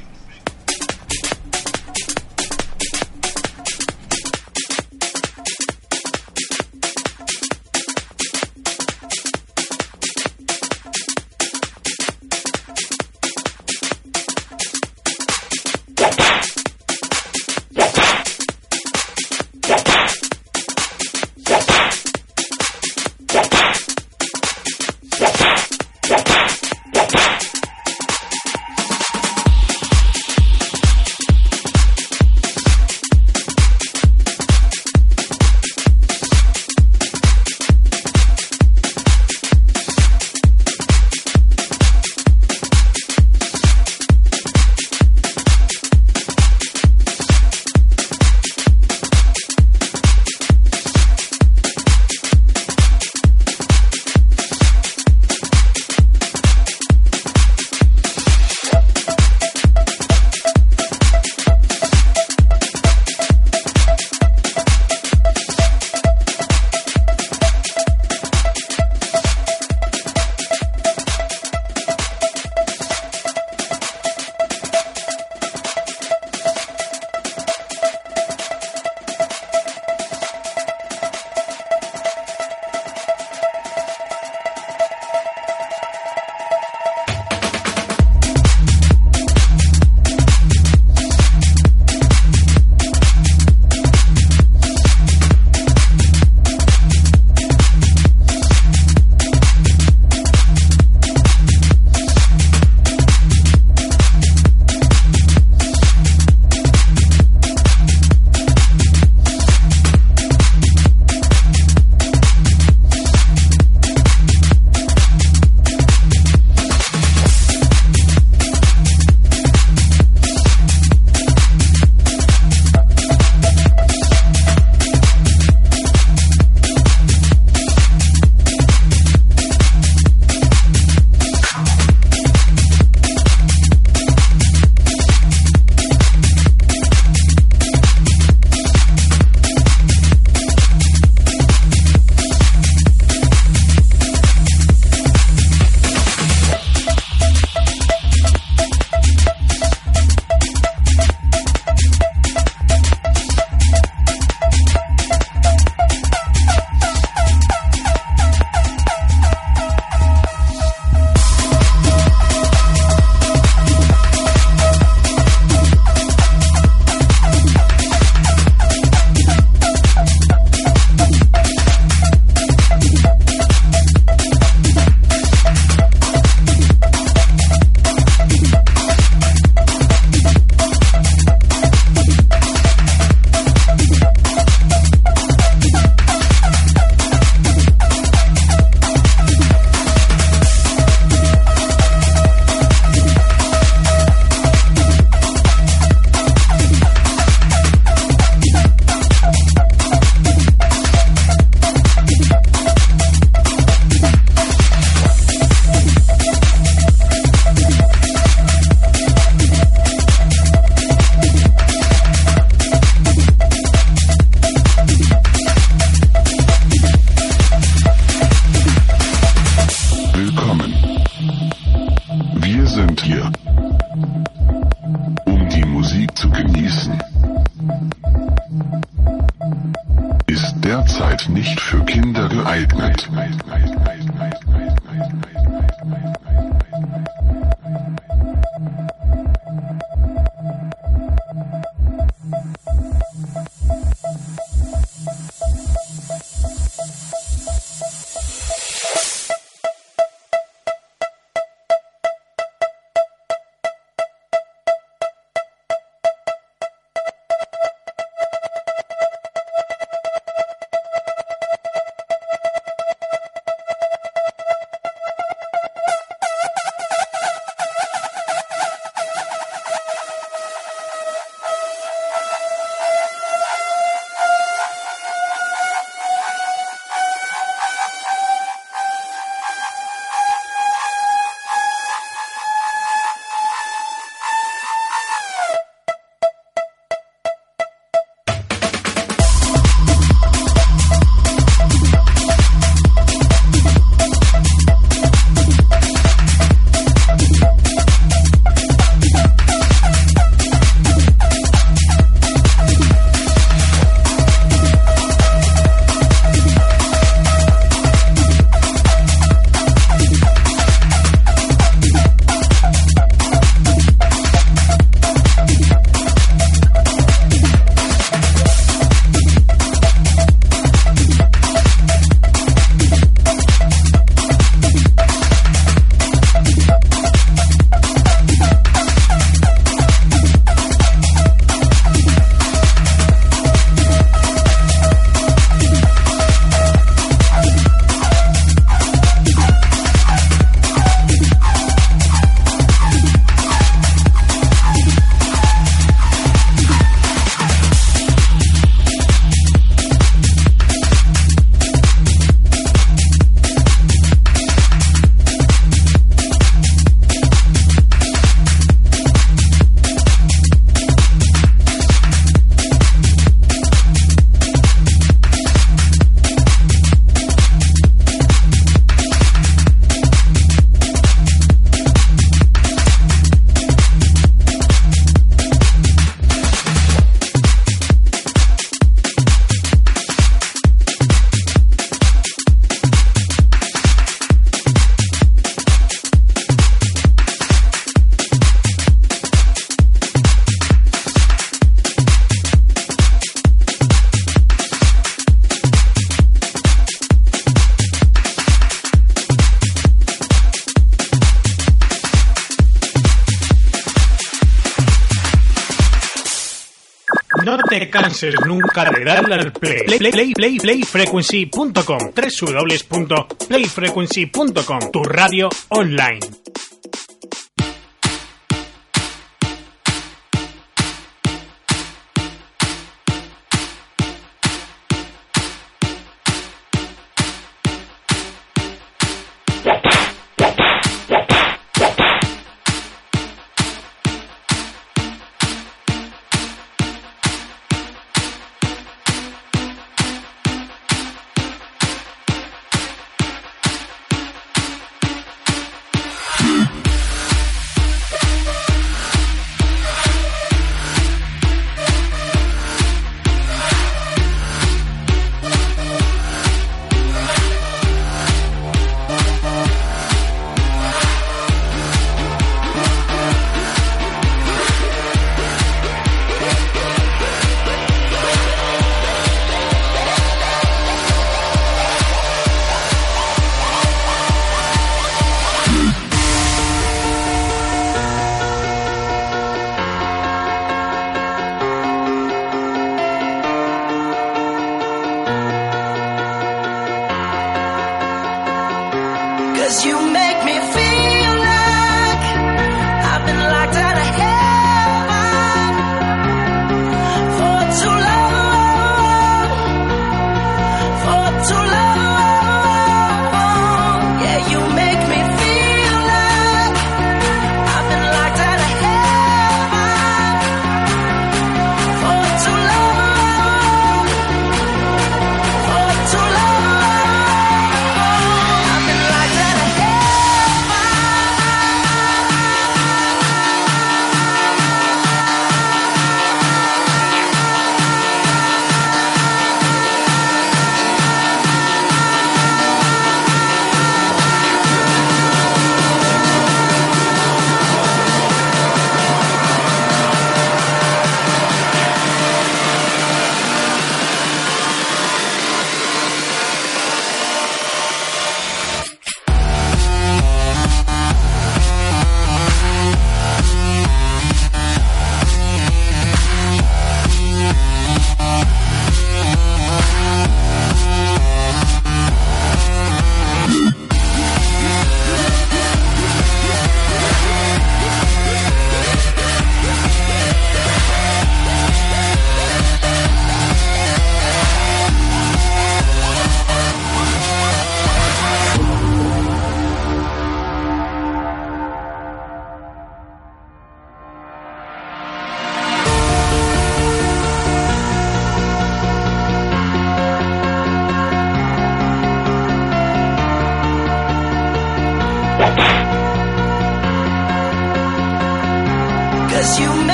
Te 408.15 408.31
canses 408.31 408.47
nunca 408.47 408.85
darle 409.05 409.35
al 409.35 409.53
play. 409.53 409.85
Play, 409.85 409.99
play, 409.99 410.13
play, 410.13 410.33
play, 410.33 410.57
playfrequency.com. 410.59 412.13
www.playfrequency.com. 412.15 414.91
Tu 414.93 415.03
radio 415.03 415.49
online. 415.69 416.34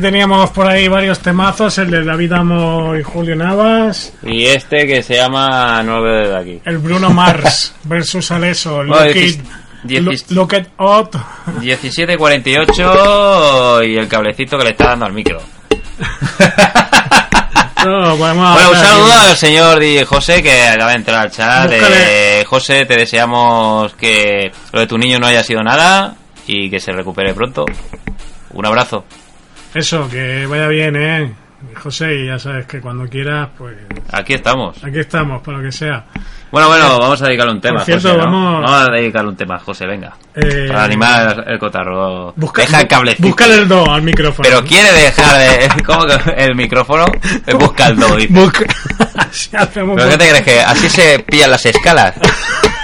Teníamos 0.00 0.50
por 0.50 0.66
ahí 0.66 0.88
varios 0.88 1.18
temazos, 1.20 1.76
el 1.78 1.90
de 1.90 2.04
David 2.04 2.32
Amo 2.32 2.96
y 2.96 3.02
Julio 3.02 3.34
Navas, 3.36 4.12
Y 4.22 4.46
este 4.46 4.86
que 4.86 5.02
se 5.02 5.16
llama 5.16 5.82
No 5.82 5.96
lo 5.98 6.02
veo 6.04 6.18
desde 6.20 6.36
aquí. 6.36 6.60
el 6.64 6.78
Bruno 6.78 7.10
Mars 7.10 7.74
versus 7.84 8.30
Aleso, 8.30 8.76
Bueno, 8.76 8.94
Look, 8.96 9.04
dieci- 9.14 9.34
it, 9.34 9.40
diecis- 9.84 10.24
Lo- 10.30 10.42
Look 10.42 10.54
It 10.54 10.68
Out. 10.78 11.14
17.48 11.60 13.86
y 13.88 13.96
el 13.96 14.08
cablecito 14.08 14.56
que 14.58 14.64
le 14.64 14.70
está 14.70 14.88
dando 14.88 15.06
al 15.06 15.12
micro. 15.12 15.40
No, 17.84 18.16
Bueno, 18.16 18.56
un 18.70 18.76
saludo 18.76 19.12
al 19.20 19.36
señor 19.36 19.80
José 20.04 20.42
que 20.42 20.62
acaba 20.66 20.90
de 20.90 20.96
entrar 20.96 21.20
al 21.22 21.30
chat. 21.30 21.70
Eh, 21.72 22.42
José, 22.44 22.84
te 22.86 22.96
deseamos 22.96 23.94
que 23.94 24.50
lo 24.72 24.80
de 24.80 24.86
tu 24.88 24.98
niño 24.98 25.20
no 25.20 25.28
haya 25.28 25.44
sido 25.44 25.62
nada 25.62 26.16
y 26.46 26.68
que 26.70 26.80
se 26.80 26.90
recupere 26.90 27.34
pronto. 27.34 27.64
Un 28.52 28.66
abrazo. 28.66 29.04
Eso, 29.74 30.08
que 30.08 30.46
vaya 30.46 30.68
bien, 30.68 30.96
eh. 30.96 31.32
José, 31.74 32.14
y 32.14 32.26
ya 32.26 32.38
sabes 32.38 32.66
que 32.66 32.80
cuando 32.80 33.04
quieras, 33.08 33.48
pues 33.58 33.76
Aquí 34.12 34.34
estamos. 34.34 34.76
aquí 34.84 35.00
estamos, 35.00 35.42
para 35.42 35.58
lo 35.58 35.64
que 35.64 35.72
sea. 35.72 36.04
Bueno, 36.52 36.68
bueno, 36.68 36.98
vamos 37.00 37.20
a 37.20 37.26
dedicarle 37.26 37.52
un 37.52 37.60
tema. 37.60 37.78
Por 37.78 37.84
cierto, 37.84 38.08
José, 38.10 38.18
¿no? 38.18 38.24
vamos- 38.62 38.70
a 38.70 38.84
dedicarle 38.92 39.28
un 39.30 39.36
tema, 39.36 39.58
José, 39.58 39.86
venga. 39.86 40.14
Eh, 40.36 40.66
Para 40.68 40.84
animar 40.84 41.44
el 41.48 41.58
cotarro. 41.58 42.32
Busca, 42.36 42.62
Deja 42.62 42.80
el 42.82 42.86
cablecito. 42.88 43.26
Búscale 43.26 43.54
el 43.56 43.68
do 43.68 43.90
al 43.90 44.02
micrófono. 44.02 44.48
Pero 44.48 44.64
quiere 44.64 44.92
dejar 44.92 45.36
de- 45.38 45.82
¿cómo 45.86 46.06
que 46.06 46.30
el 46.44 46.54
micrófono? 46.54 47.04
Eh, 47.46 47.54
Busca 47.54 47.88
el 47.88 47.96
do. 47.96 48.16
dice. 48.16 48.32
Busca... 48.32 48.64
¿Pero 49.74 49.96
qué 50.08 50.16
te 50.16 50.28
crees? 50.28 50.42
¿Que 50.42 50.60
así 50.60 50.88
se 50.88 51.18
pillan 51.18 51.50
las 51.50 51.66
escalas? 51.66 52.14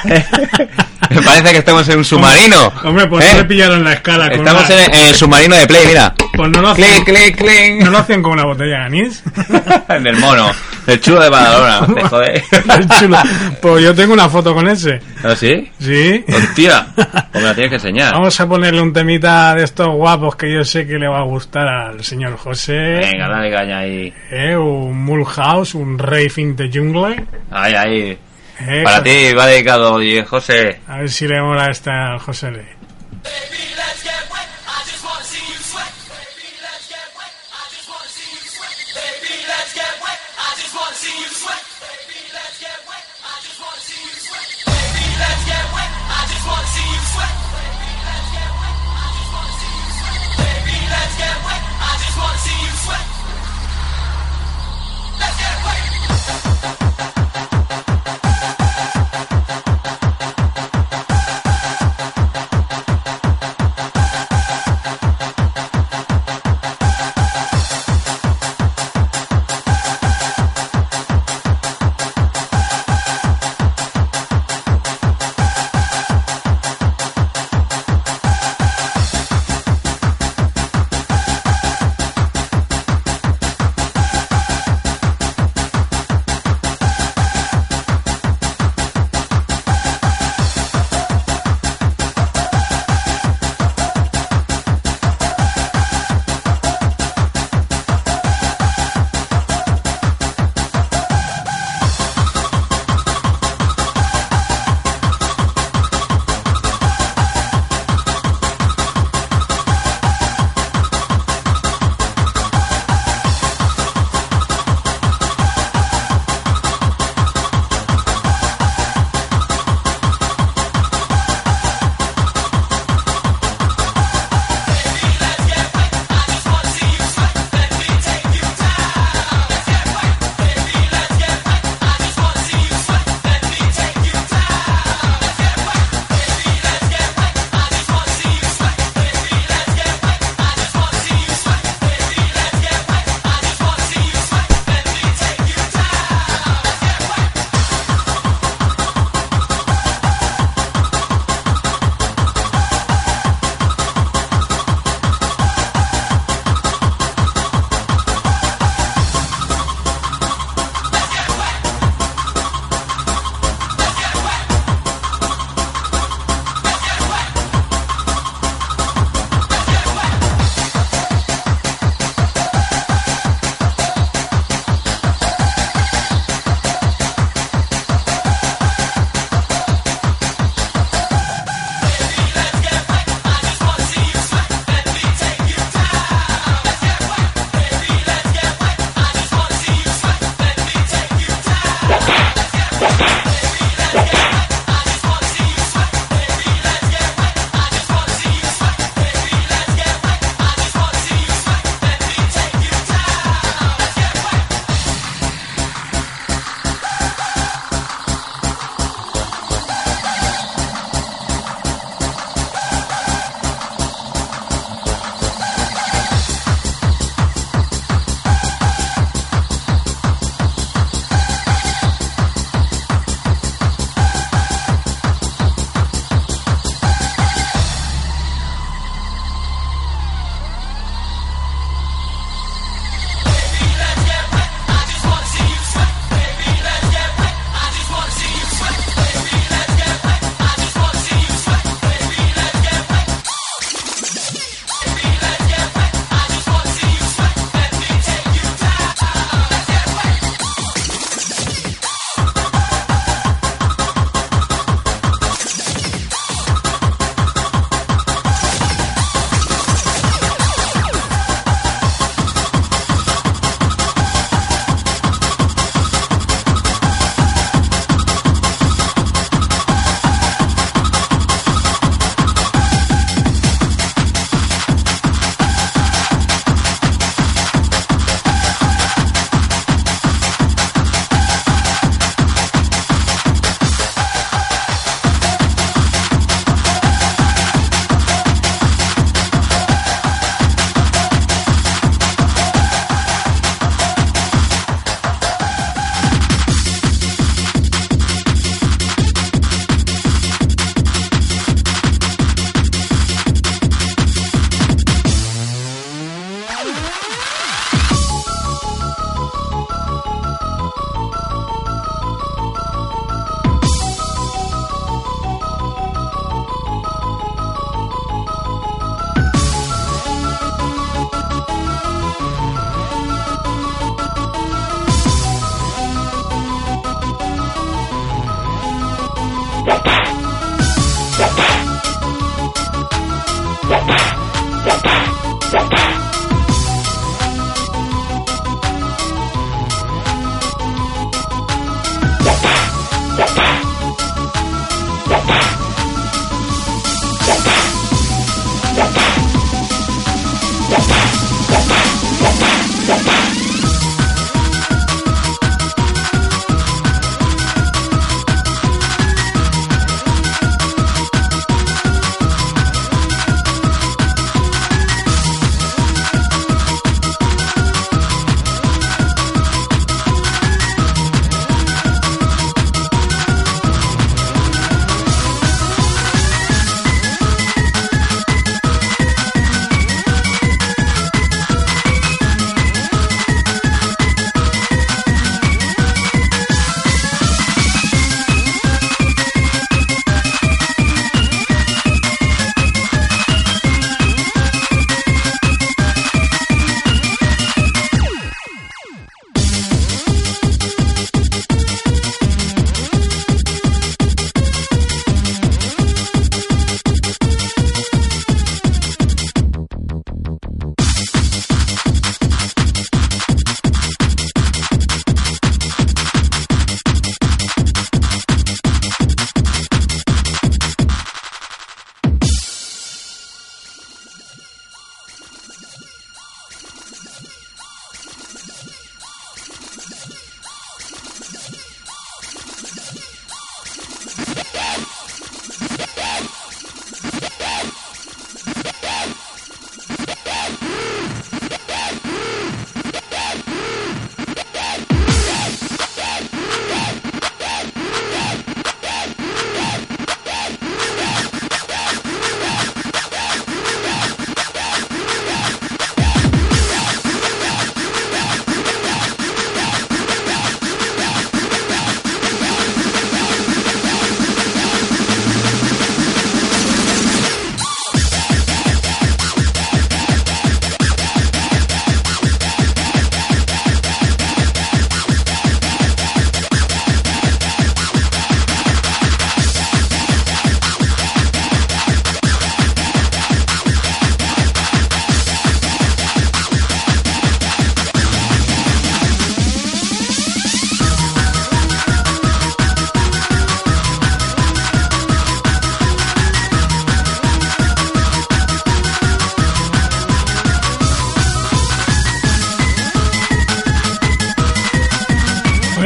Me 1.15 1.23
parece 1.23 1.53
que 1.53 1.59
estamos 1.59 1.89
en 1.89 1.99
un 1.99 2.05
submarino. 2.05 2.73
Hombre, 2.85 3.07
pues 3.07 3.25
¿Eh? 3.25 3.29
no 3.33 3.39
le 3.39 3.45
pillaron 3.45 3.85
la 3.85 3.93
escala. 3.95 4.31
Con 4.31 4.39
Estamos 4.41 4.65
una- 4.69 4.85
en, 4.85 4.95
el 5.09 5.15
submarino 5.15 5.57
de 5.57 5.67
Play, 5.67 5.87
mira. 5.87 6.15
Pues 6.37 6.51
no 6.51 6.61
lo 6.63 6.71
hacían, 6.71 7.05
Clic, 7.05 7.05
clic, 7.05 7.37
clic. 7.37 7.85
no 7.85 7.91
lo 7.91 7.99
hacían 7.99 8.23
con 8.23 8.33
una 8.33 8.45
botella 8.45 8.79
de 8.79 8.85
anís. 8.85 9.23
En 9.89 10.07
el 10.07 10.17
mono. 10.17 10.51
El 10.87 11.01
chulo 11.01 11.21
de 11.23 11.29
Badalona. 11.31 11.87
Te 11.95 12.03
jode. 12.09 12.45
El 12.77 12.89
chulo. 12.89 13.19
Pues 13.63 13.85
yo 13.85 13.95
tengo 13.95 14.13
una 14.13 14.29
foto 14.29 14.53
con 14.55 14.69
ese. 14.69 15.01
¿Ah, 15.23 15.35
sí? 15.37 15.71
Sí. 15.79 16.25
Hostia. 16.29 16.87
Pues 16.95 17.09
me 17.35 17.43
la 17.43 17.55
tienes 17.55 17.71
que 17.71 17.77
enseñar. 17.77 18.13
Vamos 18.13 18.39
a 18.41 18.47
ponerle 18.49 18.81
un 18.83 18.93
temita 18.93 19.55
de 19.55 19.65
estos 19.65 19.89
guapos 19.89 20.37
que 20.37 20.53
yo 20.53 20.65
sé 20.65 20.87
que 20.87 20.99
le 20.99 21.07
va 21.09 21.21
a 21.21 21.25
gustar 21.25 21.67
al 21.69 22.03
señor 22.05 22.37
José. 22.37 22.73
Venga, 22.73 23.29
dale 23.29 23.51
caña 23.53 23.79
ahí. 23.79 24.13
Eh, 24.31 24.57
un 24.57 25.05
Mulhouse, 25.05 25.75
un 25.75 25.99
Rave 25.99 26.33
in 26.37 26.57
the 26.57 26.71
Jungle. 26.73 27.25
Ahí, 27.51 27.75
ahí. 27.75 28.19
Eh, 28.61 28.83
Para 28.85 29.03
ti 29.03 29.33
va 29.33 29.47
dedicado, 29.47 30.01
y 30.03 30.23
José. 30.25 30.81
A 30.87 30.99
ver 30.99 31.11
si 31.11 31.27
le 31.27 31.41
mola 31.41 31.71
esta 31.71 32.13
al 32.13 32.19
José 32.21 32.51
Le. 32.51 32.67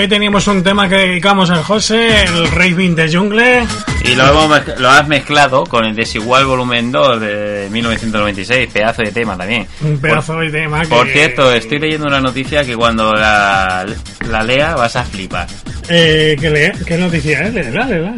Teníamos 0.08 0.46
un 0.48 0.62
tema 0.62 0.88
que 0.88 0.96
dedicamos 0.96 1.50
al 1.50 1.62
José, 1.62 2.24
el 2.24 2.50
Raving 2.50 2.94
de 2.94 3.12
Jungle. 3.14 3.64
Y 4.04 4.14
lo, 4.14 4.26
hemos 4.28 4.78
lo 4.78 4.88
has 4.88 5.06
mezclado 5.06 5.64
con 5.64 5.84
el 5.84 5.94
Desigual 5.94 6.46
Volumen 6.46 6.90
2 6.90 7.20
de 7.20 7.68
1996, 7.70 8.68
pedazo 8.72 9.02
de 9.02 9.12
tema 9.12 9.36
también. 9.36 9.66
Un 9.82 9.98
pedazo 9.98 10.38
de 10.40 10.50
tema 10.50 10.82
que... 10.82 10.88
Por 10.88 11.06
cierto, 11.08 11.52
estoy 11.52 11.78
leyendo 11.78 12.06
una 12.06 12.20
noticia 12.20 12.64
que 12.64 12.74
cuando 12.74 13.12
la, 13.14 13.84
la 14.30 14.42
lea 14.42 14.74
vas 14.76 14.96
a 14.96 15.04
flipar. 15.04 15.46
Eh, 15.88 16.36
¿qué, 16.40 16.50
le- 16.50 16.72
¿Qué 16.86 16.96
noticia 16.96 17.42
es? 17.46 17.54
Léela, 17.54 17.84
léela. 17.86 18.14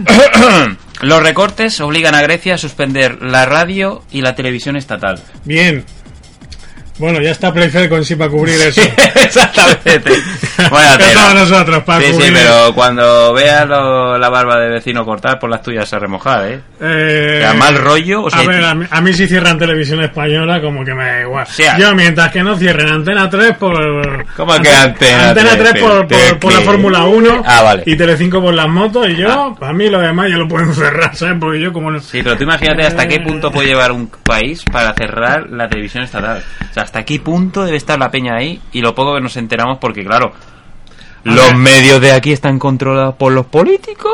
Los 1.02 1.22
recortes 1.22 1.80
obligan 1.80 2.14
a 2.14 2.22
Grecia 2.22 2.54
a 2.54 2.58
suspender 2.58 3.22
la 3.22 3.46
radio 3.46 4.02
y 4.12 4.20
la 4.20 4.34
televisión 4.34 4.76
estatal. 4.76 5.20
Bien. 5.44 5.84
Bueno, 7.00 7.20
ya 7.20 7.30
está 7.30 7.52
Playfrequency 7.52 8.14
para 8.14 8.30
cubrir 8.30 8.54
eso. 8.60 8.80
Exactamente. 9.14 10.12
Estamos 10.58 11.34
nosotros 11.34 11.82
para 11.84 12.00
Sí, 12.00 12.06
sí, 12.08 12.12
cubrir 12.12 12.32
pero 12.34 12.74
cuando 12.74 13.32
veas 13.32 13.66
lo- 13.66 14.18
la 14.18 14.28
barba 14.28 14.58
de 14.60 14.68
vecino 14.68 15.04
cortar, 15.04 15.38
por 15.38 15.48
las 15.50 15.62
tuyas 15.62 15.88
se 15.88 15.98
remojar, 15.98 16.46
¿eh? 16.46 16.60
Eh, 16.80 17.36
¿Te 17.38 17.40
da 17.40 17.54
mal 17.54 17.76
rollo? 17.78 18.24
O 18.24 18.30
sea, 18.30 18.40
a 18.40 18.44
ver, 18.46 18.62
a 18.64 18.74
mí, 18.74 18.86
a 18.90 19.00
mí 19.00 19.12
si 19.14 19.26
cierran 19.26 19.58
televisión 19.58 20.02
española, 20.02 20.60
como 20.60 20.84
que 20.84 20.94
me 20.94 21.04
da 21.04 21.20
igual. 21.22 21.46
sea- 21.46 21.78
Yo, 21.78 21.94
mientras 21.94 22.30
que 22.30 22.42
no 22.42 22.56
cierren 22.56 22.88
Antena 22.88 23.28
3 23.30 23.56
por... 23.56 24.26
¿Cómo 24.36 24.52
que 24.60 24.70
Antena 24.70 25.32
3, 25.34 25.58
3 25.72 25.82
por, 25.82 26.06
por, 26.06 26.38
por 26.38 26.52
la. 26.52 26.60
Fórmula 26.60 27.04
1 27.04 27.42
Ah, 27.46 27.62
vale. 27.62 27.82
y 27.86 27.96
Telecinco 27.96 28.40
por 28.42 28.52
las 28.54 28.68
motos 28.68 29.08
y 29.08 29.16
yo, 29.16 29.56
a 29.60 29.72
mí 29.72 29.88
lo 29.88 29.98
demás 30.00 30.28
ya 30.30 30.36
lo 30.36 30.46
pueden 30.46 30.72
cerrar, 30.74 31.16
¿sabes? 31.16 31.36
Porque 31.40 31.60
yo 31.60 31.72
como 31.72 31.90
no... 31.90 31.98
Sí, 32.00 32.22
pero 32.22 32.36
tú 32.36 32.44
imagínate 32.44 32.86
hasta 32.86 33.08
qué 33.08 33.20
punto 33.20 33.50
puede 33.50 33.68
llevar 33.68 33.90
un 33.92 34.08
país 34.22 34.62
para 34.70 34.92
cerrar 34.94 35.48
la 35.50 35.68
televisión 35.68 36.04
estatal. 36.04 36.42
O 36.70 36.74
sea, 36.74 36.82
hasta 36.90 37.04
qué 37.04 37.20
punto 37.20 37.64
debe 37.64 37.76
estar 37.76 37.96
la 38.00 38.10
peña 38.10 38.34
ahí 38.34 38.60
y 38.72 38.80
lo 38.80 38.92
poco 38.96 39.14
que 39.14 39.20
nos 39.20 39.36
enteramos 39.36 39.78
porque, 39.78 40.02
claro, 40.04 40.32
los 41.22 41.54
medios 41.54 42.00
de 42.00 42.10
aquí 42.10 42.32
están 42.32 42.58
controlados 42.58 43.14
por 43.14 43.30
los 43.32 43.46
políticos. 43.46 44.10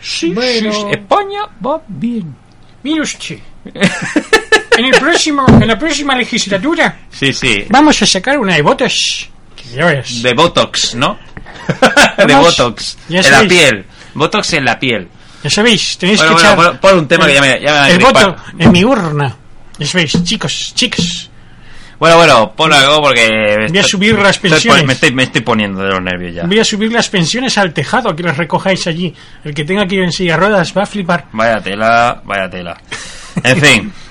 Sí, 0.00 0.32
Bueno. 0.32 0.72
sí, 0.72 0.84
España 0.92 1.40
va 1.66 1.82
bien. 1.88 2.32
Mire 2.84 3.00
usted. 3.02 3.38
En, 4.76 4.86
el 4.86 4.94
próximo, 4.98 5.46
en 5.48 5.68
la 5.68 5.78
próxima 5.78 6.16
legislatura 6.16 6.98
Sí, 7.08 7.32
sí. 7.32 7.64
vamos 7.70 8.02
a 8.02 8.06
sacar 8.06 8.36
una 8.40 8.54
de 8.56 8.62
ves. 9.86 10.20
De 10.20 10.34
Botox, 10.34 10.96
¿no? 10.96 11.16
de. 12.26 12.34
Botox. 12.34 12.98
Ya 13.08 13.18
en 13.20 13.24
la 13.24 13.30
sabéis. 13.30 13.52
piel. 13.52 13.84
Botox 14.14 14.52
en 14.54 14.64
la 14.64 14.78
piel. 14.80 15.08
Ya 15.44 15.50
sabéis, 15.50 15.96
tenéis 15.96 16.18
Bueno, 16.18 16.36
que 16.36 16.42
bueno, 16.42 16.52
echar 16.62 16.80
pon- 16.80 16.90
pon 16.90 16.98
un 16.98 17.06
tema 17.08 17.26
que 17.26 17.34
ya 17.34 17.40
me- 17.40 17.60
ya 17.60 17.82
me 17.82 17.90
el 17.92 17.98
voto 18.00 18.36
en 18.58 18.72
mi 18.72 18.84
urna. 18.84 19.36
Ya 19.78 19.86
sabéis, 19.86 20.24
chicos, 20.24 20.72
chicos. 20.74 21.30
Bueno, 21.98 22.16
bueno, 22.16 22.52
pon 22.56 22.72
algo 22.72 23.02
porque... 23.02 23.66
Voy 23.68 23.78
a 23.78 23.82
subir 23.82 24.18
las 24.18 24.38
pensiones. 24.38 24.84
me, 24.84 24.92
estoy, 24.94 25.12
me 25.12 25.24
estoy 25.24 25.42
poniendo 25.42 25.82
de 25.82 25.90
los 25.90 26.02
nervios 26.02 26.34
ya. 26.34 26.44
Voy 26.44 26.58
a 26.58 26.64
subir 26.64 26.92
las 26.92 27.08
pensiones 27.08 27.56
al 27.58 27.72
tejado, 27.72 28.14
que 28.14 28.22
las 28.22 28.36
recojáis 28.36 28.86
allí. 28.86 29.14
El 29.44 29.54
que 29.54 29.64
tenga 29.64 29.86
que 29.86 29.96
ir 29.96 30.02
en 30.02 30.12
silla 30.12 30.36
ruedas 30.36 30.76
va 30.76 30.82
a 30.82 30.86
flipar. 30.86 31.26
Vaya 31.32 31.60
tela, 31.60 32.20
vaya 32.24 32.50
tela. 32.50 32.76
En 33.42 33.56
fin. 33.60 33.92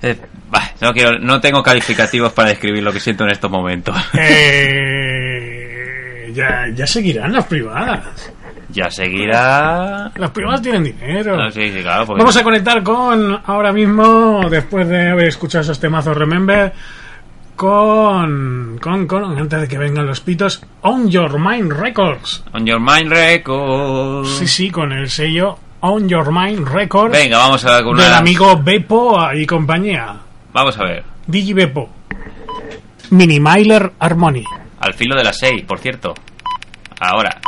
Eh, 0.00 0.16
bah, 0.48 0.70
no, 0.80 0.92
quiero, 0.92 1.18
no 1.18 1.40
tengo 1.40 1.60
calificativos 1.60 2.32
para 2.32 2.50
describir 2.50 2.84
lo 2.84 2.92
que 2.92 3.00
siento 3.00 3.24
en 3.24 3.30
estos 3.30 3.50
momentos. 3.50 3.96
Eh, 4.14 5.48
ya, 6.32 6.66
ya 6.72 6.86
seguirán 6.86 7.32
las 7.32 7.46
privadas. 7.46 8.30
Ya 8.70 8.90
seguirá... 8.90 10.10
Las 10.16 10.30
privadas 10.30 10.62
tienen 10.62 10.84
dinero. 10.84 11.36
No, 11.36 11.50
sí, 11.50 11.70
sí, 11.70 11.82
claro, 11.82 12.06
porque- 12.06 12.20
Vamos 12.20 12.36
a 12.36 12.42
conectar 12.44 12.82
con, 12.82 13.40
ahora 13.46 13.72
mismo, 13.72 14.48
después 14.50 14.88
de 14.88 15.10
haber 15.10 15.28
escuchado 15.28 15.62
esos 15.62 15.80
temazos 15.80 16.16
Remember, 16.16 16.72
con, 17.56 18.78
con, 18.80 19.06
con, 19.06 19.38
antes 19.38 19.60
de 19.62 19.68
que 19.68 19.78
vengan 19.78 20.06
los 20.06 20.20
pitos, 20.20 20.62
On 20.82 21.08
Your 21.08 21.38
Mind 21.40 21.72
Records. 21.72 22.44
On 22.52 22.64
Your 22.64 22.80
Mind 22.80 23.10
Records. 23.10 24.28
Sí, 24.28 24.46
sí, 24.46 24.70
con 24.70 24.92
el 24.92 25.08
sello 25.10 25.58
On 25.80 26.08
Your 26.08 26.32
Mind 26.32 26.66
Record 26.68 27.12
Venga, 27.12 27.38
vamos 27.38 27.64
a 27.64 27.82
con 27.82 27.96
del 27.96 28.06
una... 28.06 28.18
amigo 28.18 28.60
Beppo 28.62 29.18
y 29.34 29.46
compañía. 29.46 30.16
Vamos 30.52 30.78
a 30.78 30.84
ver. 30.84 31.04
Digi 31.26 31.52
Beppo. 31.52 31.88
Minimiler 33.10 33.92
Harmony. 33.98 34.44
Al 34.80 34.94
filo 34.94 35.16
de 35.16 35.24
las 35.24 35.38
6, 35.38 35.64
por 35.64 35.78
cierto. 35.78 36.14
Ahora. 37.00 37.40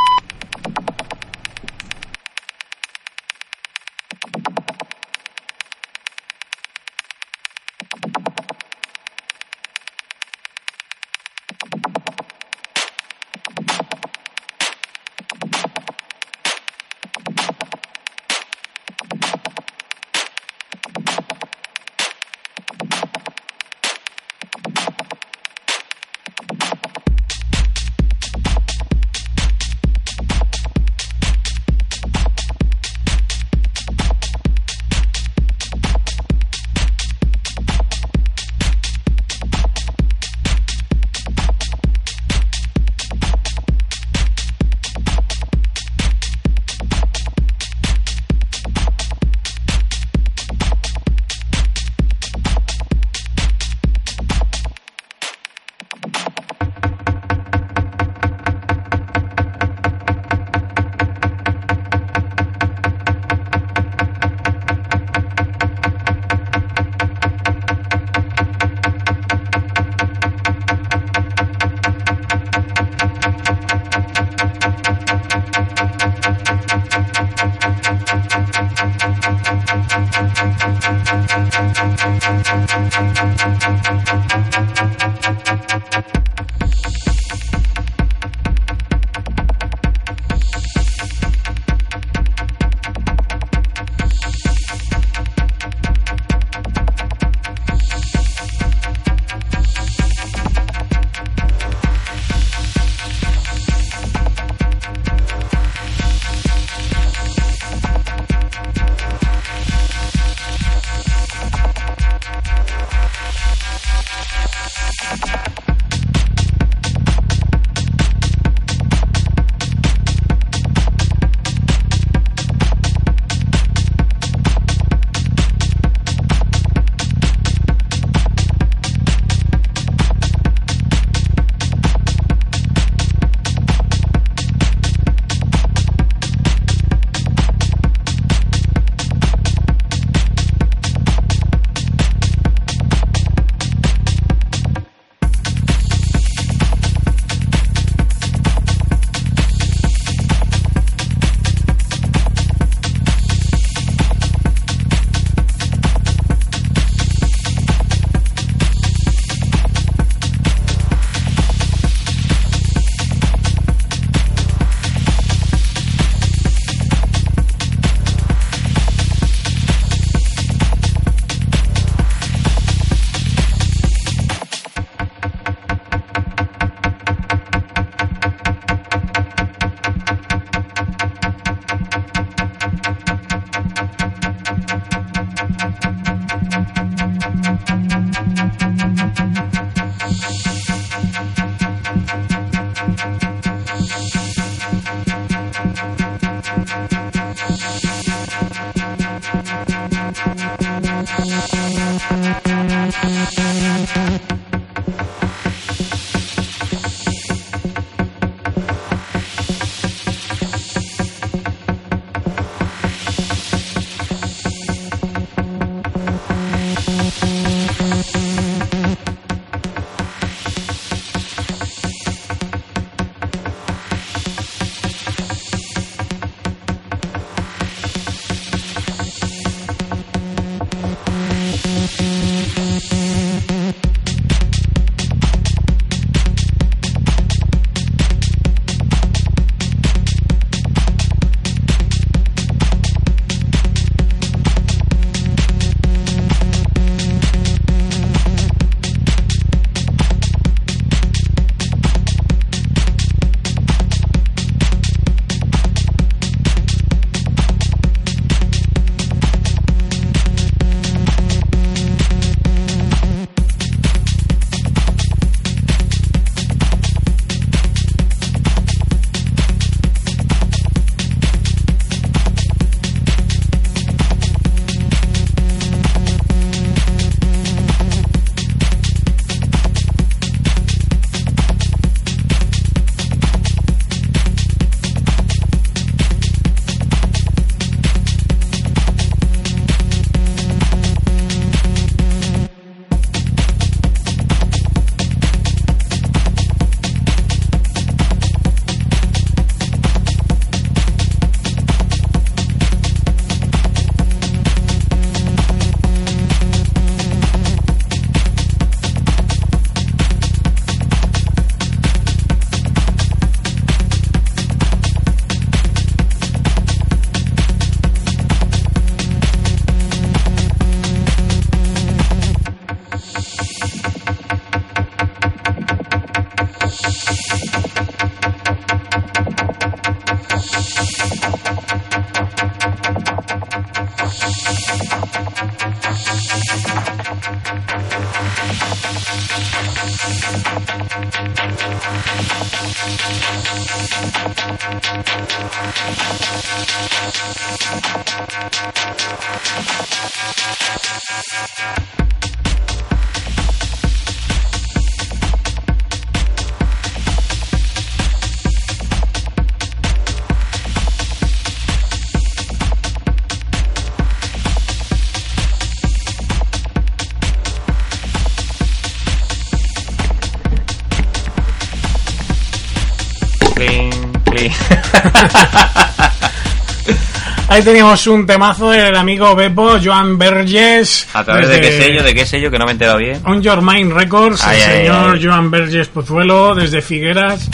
Ahí 377.60 377.66
teníamos 377.66 378.06
un 378.06 378.24
temazo 378.24 378.70
del 378.70 378.96
amigo 378.96 379.34
Beppo, 379.36 379.76
Joan 379.84 380.16
Verges. 380.16 381.06
¿A 381.12 381.22
través 381.22 381.46
de 381.46 381.56
desde 381.58 381.68
qué 381.70 381.84
sello? 381.84 382.02
¿De 382.02 382.14
qué 382.14 382.24
sello? 382.24 382.50
Que 382.50 382.58
no 382.58 382.64
me 382.64 382.70
he 382.70 382.72
enterado 382.72 382.96
bien. 382.96 383.20
On 383.26 383.42
Your 383.42 383.60
Mind 383.60 383.92
Records, 383.92 384.42
Ay, 384.46 384.62
el 384.62 384.70
ay, 384.70 384.76
señor 384.78 385.14
ay. 385.16 385.20
Joan 385.22 385.50
Verges 385.50 385.88
Pozuelo, 385.88 386.54
desde 386.54 386.80
Figueras. 386.80 387.50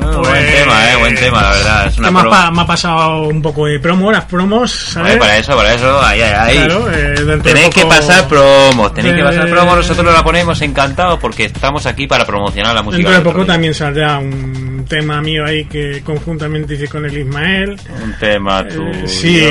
Ah, 0.00 0.16
buen 0.18 0.22
Pues, 0.22 0.54
tema, 0.54 0.92
eh, 0.92 0.96
buen 1.00 1.14
tema, 1.16 1.42
la 1.42 1.50
verdad. 1.50 1.86
Es 1.88 1.98
una 1.98 2.08
que 2.08 2.12
me, 2.14 2.18
ha 2.20 2.22
pro- 2.22 2.30
pa- 2.30 2.50
me 2.52 2.62
ha 2.62 2.66
pasado 2.66 3.22
un 3.22 3.42
poco 3.42 3.66
de 3.66 3.80
promo, 3.80 4.12
las 4.12 4.24
promos, 4.26 4.70
¿sabes? 4.70 5.08
Vale, 5.08 5.20
para 5.20 5.36
eso, 5.38 5.56
para 5.56 5.74
eso, 5.74 6.00
ahí, 6.00 6.20
ahí. 6.22 6.56
Claro, 6.58 6.90
eh, 6.92 6.96
de 7.24 7.36
Tenéis 7.38 7.70
que 7.70 7.82
poco- 7.82 7.94
pasar 7.96 8.28
promos, 8.28 8.94
tenéis 8.94 9.16
que 9.16 9.22
de- 9.22 9.28
pasar 9.28 9.50
promos, 9.50 9.76
nosotros 9.78 10.14
la 10.14 10.22
ponemos 10.22 10.62
encantados 10.62 11.18
porque 11.18 11.46
estamos 11.46 11.86
aquí 11.86 12.06
para 12.06 12.24
promocionar 12.24 12.72
la 12.72 12.82
música. 12.82 13.02
Dentro 13.10 13.30
de 13.30 13.34
poco 13.36 13.44
también 13.44 13.74
saldrá 13.74 14.18
un 14.18 14.59
tema 14.90 15.22
mío 15.22 15.46
ahí 15.46 15.64
que 15.64 16.02
conjuntamente 16.04 16.74
hice 16.74 16.86
con 16.88 17.06
el 17.06 17.16
Ismael, 17.16 17.80
Un 18.02 18.12
tema 18.18 18.66
tuyo. 18.68 18.90
Eh, 18.90 19.06
sí. 19.08 19.46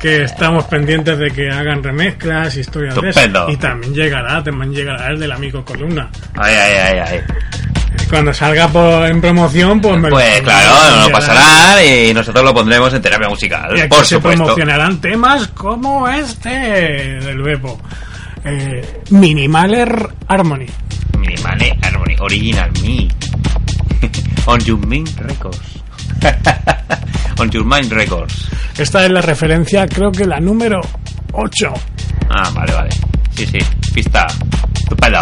que 0.00 0.24
estamos 0.24 0.64
pendientes 0.64 1.18
de 1.18 1.30
que 1.30 1.48
hagan 1.50 1.82
remezclas, 1.82 2.56
historias 2.56 2.94
de 3.00 3.08
eso. 3.08 3.20
Y 3.48 3.56
también 3.56 3.94
llegará, 3.94 4.42
también 4.44 4.72
llegará 4.74 5.08
el 5.10 5.18
del 5.18 5.32
amigo 5.32 5.64
Columna. 5.64 6.10
Ay, 6.34 6.54
ay, 6.54 6.72
ay, 6.74 6.98
ay. 7.12 7.20
Cuando 8.10 8.34
salga 8.34 8.68
por- 8.68 9.06
en 9.06 9.20
promoción, 9.22 9.80
pues 9.80 9.96
me 9.98 10.10
lo 10.10 10.16
Pues 10.16 10.42
claro, 10.42 10.68
no 10.74 10.88
enviarán. 11.06 11.12
pasará 11.12 11.82
y 11.84 12.12
nosotros 12.12 12.44
lo 12.44 12.52
pondremos 12.52 12.92
en 12.92 13.00
terapia 13.00 13.28
musical. 13.30 13.70
Y 13.76 13.80
aquí 13.80 13.88
por 13.88 14.04
se 14.04 14.16
supuesto. 14.16 14.44
promocionarán 14.44 15.00
temas 15.00 15.48
como 15.48 16.06
este 16.06 16.50
del 16.50 17.40
Beppo. 17.40 17.80
Eh, 18.44 19.00
Minimaler 19.08 20.06
Harmony. 20.28 20.66
Original 22.24 22.70
Me. 22.82 23.08
On 24.46 24.60
Your 24.60 24.78
Mind 24.86 25.08
Records. 25.20 25.60
On 27.38 27.50
Your 27.50 27.64
Mind 27.64 27.92
Records. 27.92 28.48
Esta 28.78 29.04
es 29.04 29.10
la 29.10 29.20
referencia, 29.20 29.86
creo 29.86 30.10
que 30.12 30.24
la 30.26 30.40
número 30.40 30.80
8. 31.32 31.72
Ah, 32.30 32.50
vale, 32.54 32.72
vale. 32.72 32.90
Sí, 33.36 33.46
sí. 33.46 33.58
Pista. 33.92 34.26
Estupendo. 34.74 35.18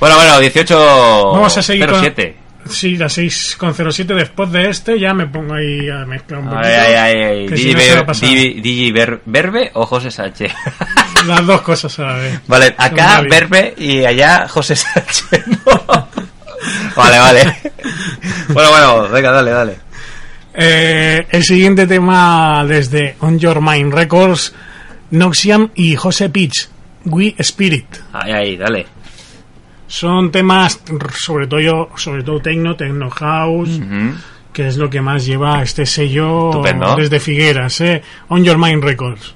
Bueno, 0.00 0.16
bueno, 0.16 0.38
18. 0.40 1.32
Vamos 1.32 1.56
a 1.56 1.62
seguir 1.62 1.86
con- 1.86 2.00
07. 2.00 2.36
Sí, 2.68 2.96
la 2.96 3.06
6,07 3.06 4.06
después 4.14 4.50
de 4.50 4.68
este 4.70 4.98
ya 4.98 5.14
me 5.14 5.26
pongo 5.28 5.54
ahí 5.54 5.88
a 5.88 6.04
mezclar 6.04 6.40
un 6.40 6.46
poquito. 6.48 6.66
Ay, 6.66 6.74
ay, 6.74 6.94
ay, 6.94 7.22
ay. 7.22 7.46
que 7.46 7.56
si 7.56 7.62
Digi, 7.66 7.74
no 7.74 7.78
Ver-. 7.78 8.06
Digi- 8.06 8.60
Digi 8.60 8.90
Ver- 8.92 9.22
Verbe 9.24 9.70
o 9.74 9.86
José 9.86 10.10
Sánchez. 10.10 10.52
Las 11.28 11.46
dos 11.46 11.60
cosas 11.62 11.98
a 11.98 12.02
la 12.02 12.14
vez. 12.14 12.40
Vale, 12.46 12.74
acá. 12.76 13.22
Verbe 13.28 13.74
y 13.76 14.04
allá 14.04 14.46
José 14.48 14.76
Sánchez. 14.76 15.44
vale, 16.96 17.18
vale. 17.18 17.56
Bueno, 18.48 18.70
bueno, 18.70 19.08
venga, 19.08 19.30
dale, 19.32 19.50
dale. 19.50 19.78
Eh, 20.54 21.26
el 21.30 21.44
siguiente 21.44 21.86
tema 21.86 22.64
desde 22.66 23.16
On 23.20 23.38
Your 23.38 23.60
Mind 23.60 23.92
Records, 23.92 24.54
Noxiam 25.10 25.70
y 25.74 25.96
José 25.96 26.30
Pitch, 26.30 26.68
We 27.04 27.34
Spirit. 27.38 27.86
Ahí, 28.12 28.32
ahí, 28.32 28.56
dale. 28.56 28.86
Son 29.86 30.32
temas 30.32 30.80
sobre 31.16 31.46
todo, 31.46 31.90
sobre 31.96 32.22
todo 32.22 32.40
techno, 32.40 32.74
techno 32.74 33.10
house, 33.10 33.80
que 34.52 34.66
es 34.66 34.76
lo 34.78 34.88
que 34.90 35.00
más 35.00 35.26
lleva 35.26 35.62
este 35.62 35.86
sello 35.86 36.50
Estupendo. 36.50 36.96
desde 36.96 37.20
Figueras, 37.20 37.80
eh. 37.82 38.02
On 38.28 38.42
Your 38.42 38.58
Mind 38.58 38.82
Records. 38.82 39.34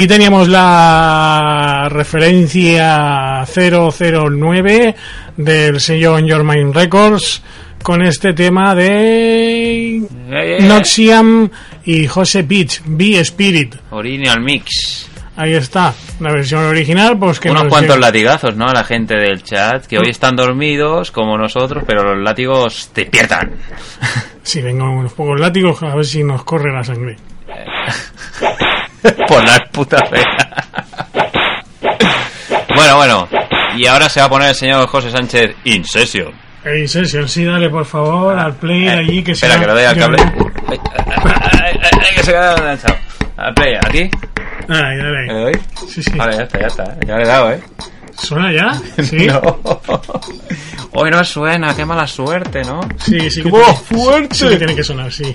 Aquí 0.00 0.08
teníamos 0.08 0.48
la 0.48 1.86
referencia 1.90 3.44
009 3.44 4.94
del 5.36 5.78
sello 5.78 6.14
On 6.14 6.26
Your 6.26 6.42
Mind 6.42 6.74
Records 6.74 7.42
con 7.82 8.00
este 8.00 8.32
tema 8.32 8.74
de 8.74 9.96
eh. 9.98 10.58
Noxiam 10.62 11.50
y 11.84 12.06
Jose 12.06 12.44
Pitch, 12.44 12.80
Be 12.86 13.20
Spirit. 13.20 13.74
Original 13.90 14.40
Mix. 14.40 15.06
Ahí 15.36 15.52
está, 15.52 15.92
la 16.18 16.32
versión 16.32 16.64
original, 16.64 17.18
pues 17.18 17.38
que 17.38 17.50
Unos 17.50 17.64
nos 17.64 17.70
cuantos 17.70 17.96
llega- 17.96 18.06
latigazos, 18.06 18.56
¿no? 18.56 18.68
A 18.68 18.72
la 18.72 18.84
gente 18.84 19.16
del 19.16 19.42
chat, 19.42 19.84
que 19.84 19.98
hoy 19.98 20.08
están 20.08 20.34
dormidos 20.34 21.10
como 21.10 21.36
nosotros, 21.36 21.84
pero 21.86 22.14
los 22.14 22.24
látigos 22.24 22.88
te 22.94 23.02
despiertan. 23.02 23.50
Sí, 24.42 24.62
venga, 24.62 24.88
unos 24.88 25.12
pocos 25.12 25.38
látigos 25.38 25.82
a 25.82 25.94
ver 25.94 26.06
si 26.06 26.24
nos 26.24 26.42
corre 26.44 26.72
la 26.72 26.82
sangre. 26.82 27.18
Por 29.30 29.44
la 29.44 29.58
puta 29.70 29.98
fea. 30.06 30.26
bueno, 32.74 32.96
bueno. 32.96 33.28
Y 33.76 33.86
ahora 33.86 34.08
se 34.08 34.20
va 34.20 34.26
a 34.26 34.28
poner 34.28 34.48
el 34.48 34.54
señor 34.54 34.86
José 34.88 35.10
Sánchez 35.10 35.54
in 35.64 35.84
session. 35.84 36.32
Ey, 36.64 36.86
Session, 36.86 37.26
sí, 37.26 37.44
dale 37.44 37.70
por 37.70 37.86
favor 37.86 38.38
al 38.38 38.54
play 38.54 38.82
de 38.84 38.90
allí 38.90 39.22
que 39.22 39.30
Eh, 39.30 39.34
Espera, 39.34 39.54
sea- 39.54 39.60
que 39.62 39.66
le 39.68 39.72
doy 39.72 39.84
al 39.84 39.96
cable. 39.96 40.18
Ay, 41.62 42.14
que 42.16 42.22
se 42.22 42.32
queda. 42.32 42.54
Al 43.38 43.54
play, 43.54 43.74
¿aquí? 43.76 44.10
Dale, 44.68 44.96
dale. 44.98 45.26
¿Le 45.26 45.34
doy? 45.40 45.60
Sí, 45.88 46.02
sí. 46.02 46.10
Vale, 46.16 46.36
ya 46.36 46.42
está, 46.42 46.60
ya 46.60 46.66
está. 46.66 46.96
Ya 47.06 47.16
le 47.16 47.22
he 47.22 47.26
dado, 47.26 47.52
¿eh? 47.52 47.62
¿Suena 48.18 48.52
ya? 48.52 48.72
Sí. 49.02 49.26
No. 49.26 49.40
Hoy 50.92 51.10
no 51.10 51.24
suena, 51.24 51.74
qué 51.74 51.86
mala 51.86 52.06
suerte, 52.06 52.62
¿no? 52.64 52.80
Sí, 52.98 53.30
sí. 53.30 53.42
que 53.42 53.50
¡Qué 53.50 53.56
tiene- 53.56 53.74
fuerte! 53.74 54.34
Sí, 54.34 54.48
que 54.48 54.56
tiene 54.56 54.74
que 54.76 54.84
sonar, 54.84 55.10
sí. 55.12 55.32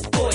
boy. 0.00 0.31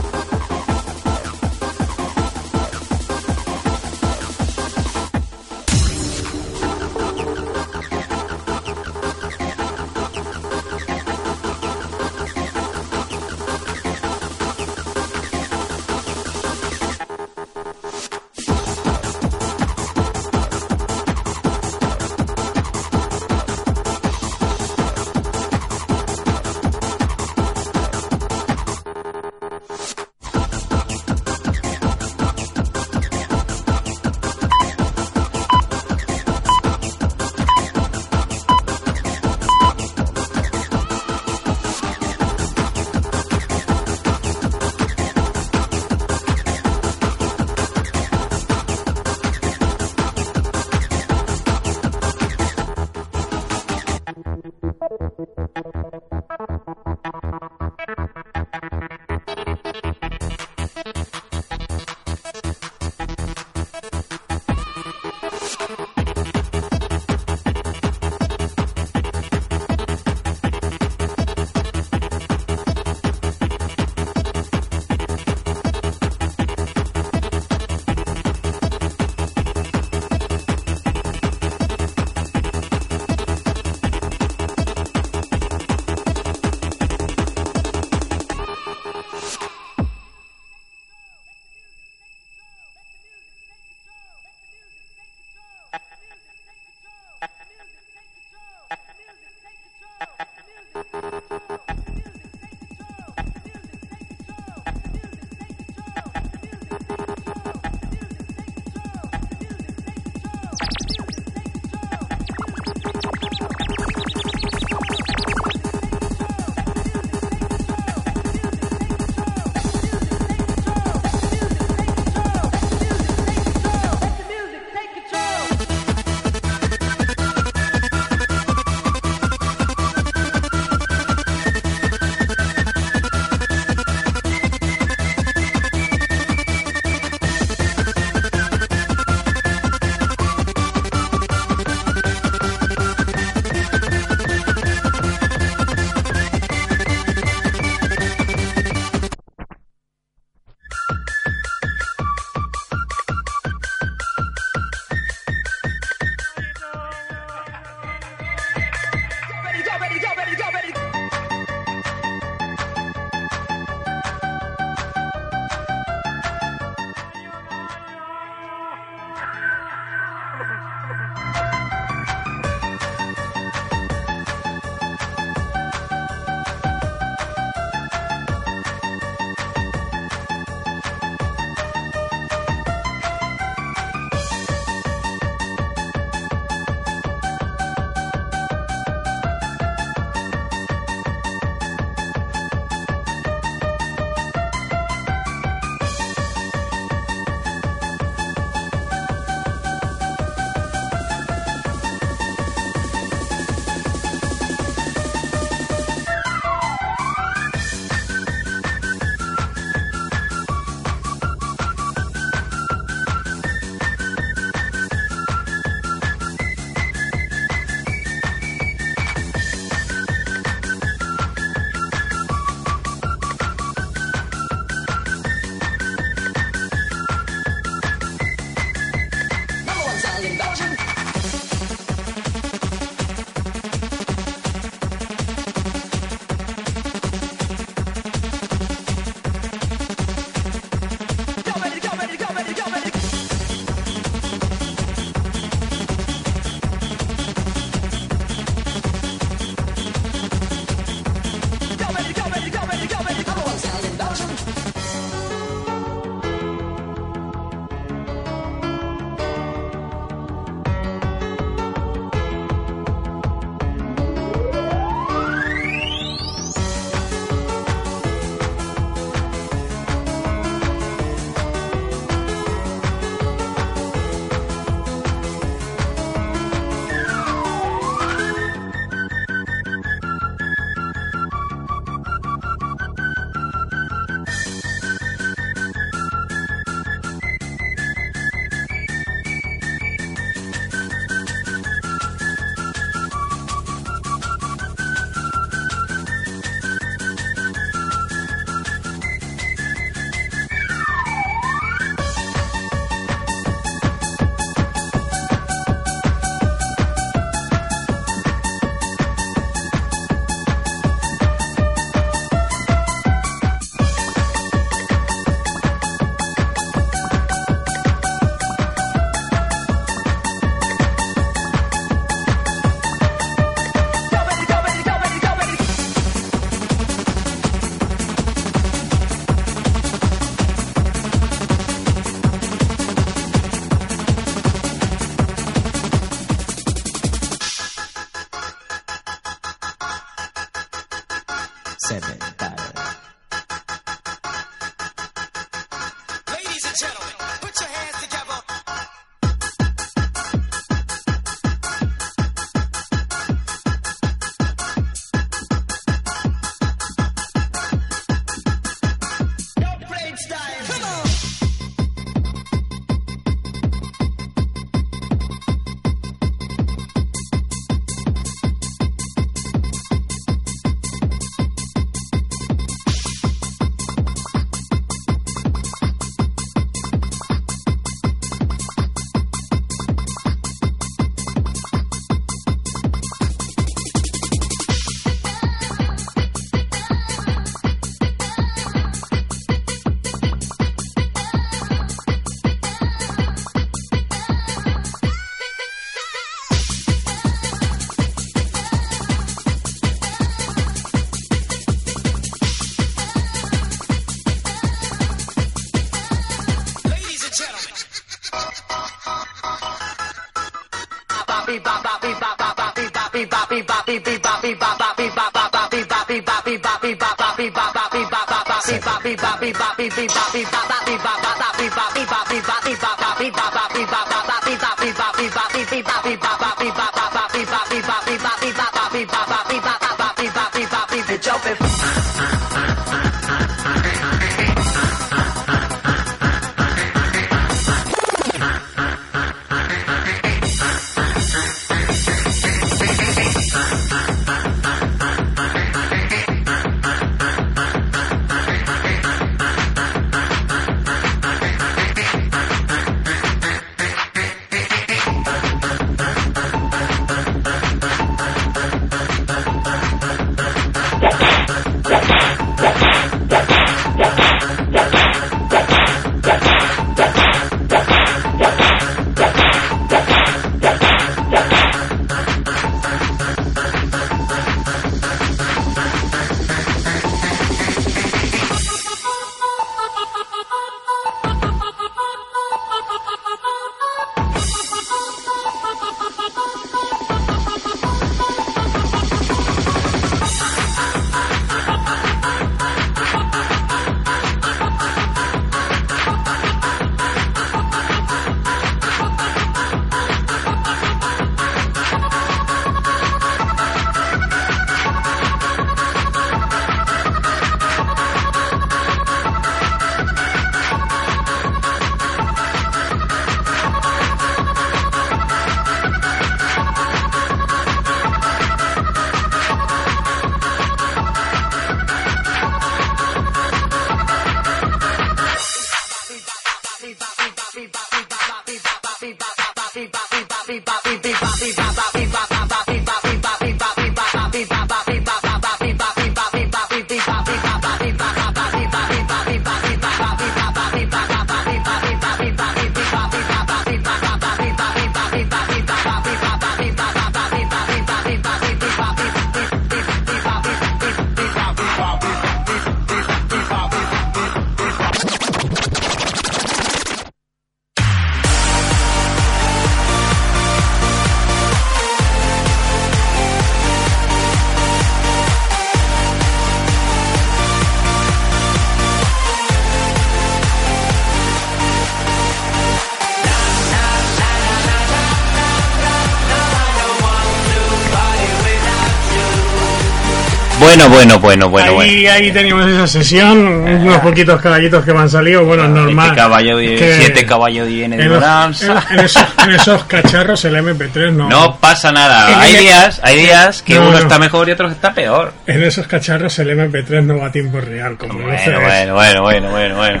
Bueno, 580.76 580.90
bueno, 580.90 581.18
bueno, 581.18 581.48
bueno, 581.48 581.72
bueno. 581.74 581.90
ahí, 581.90 582.06
ahí 582.06 582.30
teníamos 582.32 582.66
esa 582.66 582.86
sesión, 582.86 583.38
unos 583.46 583.98
poquitos 584.00 584.38
caballitos 584.42 584.84
que 584.84 584.92
me 584.92 585.00
han 585.00 585.08
salido, 585.08 585.42
bueno, 585.44 585.64
es 585.64 585.70
normal. 585.70 586.04
Siete 586.08 586.20
caballos 586.20 586.62
y- 586.62 586.66
que 586.76 586.96
siete 587.00 587.24
caballos 587.26 587.68
y 587.68 587.82
en 587.84 587.92
en, 587.94 588.08
los- 588.10 588.62
en- 588.62 588.70
en 588.90 589.00
esos, 589.04 589.24
en 589.44 589.50
esos 589.52 589.84
cacharros 589.84 590.44
el 590.44 590.56
MP3 590.56 591.12
no. 591.12 591.30
No 591.30 591.56
pasa 591.56 591.92
nada. 591.92 592.40
Hay 592.42 592.54
el- 592.56 592.60
días, 592.60 593.00
hay 593.02 593.16
días 593.20 593.62
que 593.62 593.74
No, 593.76 593.82
uno 593.82 593.92
no. 593.92 593.98
está 593.98 594.18
mejor 594.18 594.48
y 594.48 594.52
otro 594.52 594.68
está 594.68 594.92
peor. 594.92 595.32
En 595.46 595.62
esos 595.62 595.86
cacharros 595.86 596.38
el 596.40 596.50
MP3 596.50 597.02
no 597.04 597.18
va 597.20 597.28
a 597.28 597.32
tiempo 597.32 597.58
real, 597.60 597.96
como 597.96 598.12
Bueno, 598.20 598.38
CDs. 598.38 598.60
bueno, 598.60 598.94
bueno, 598.94 599.22
bueno, 599.22 599.50
bueno, 599.50 599.76
bueno. 599.76 600.00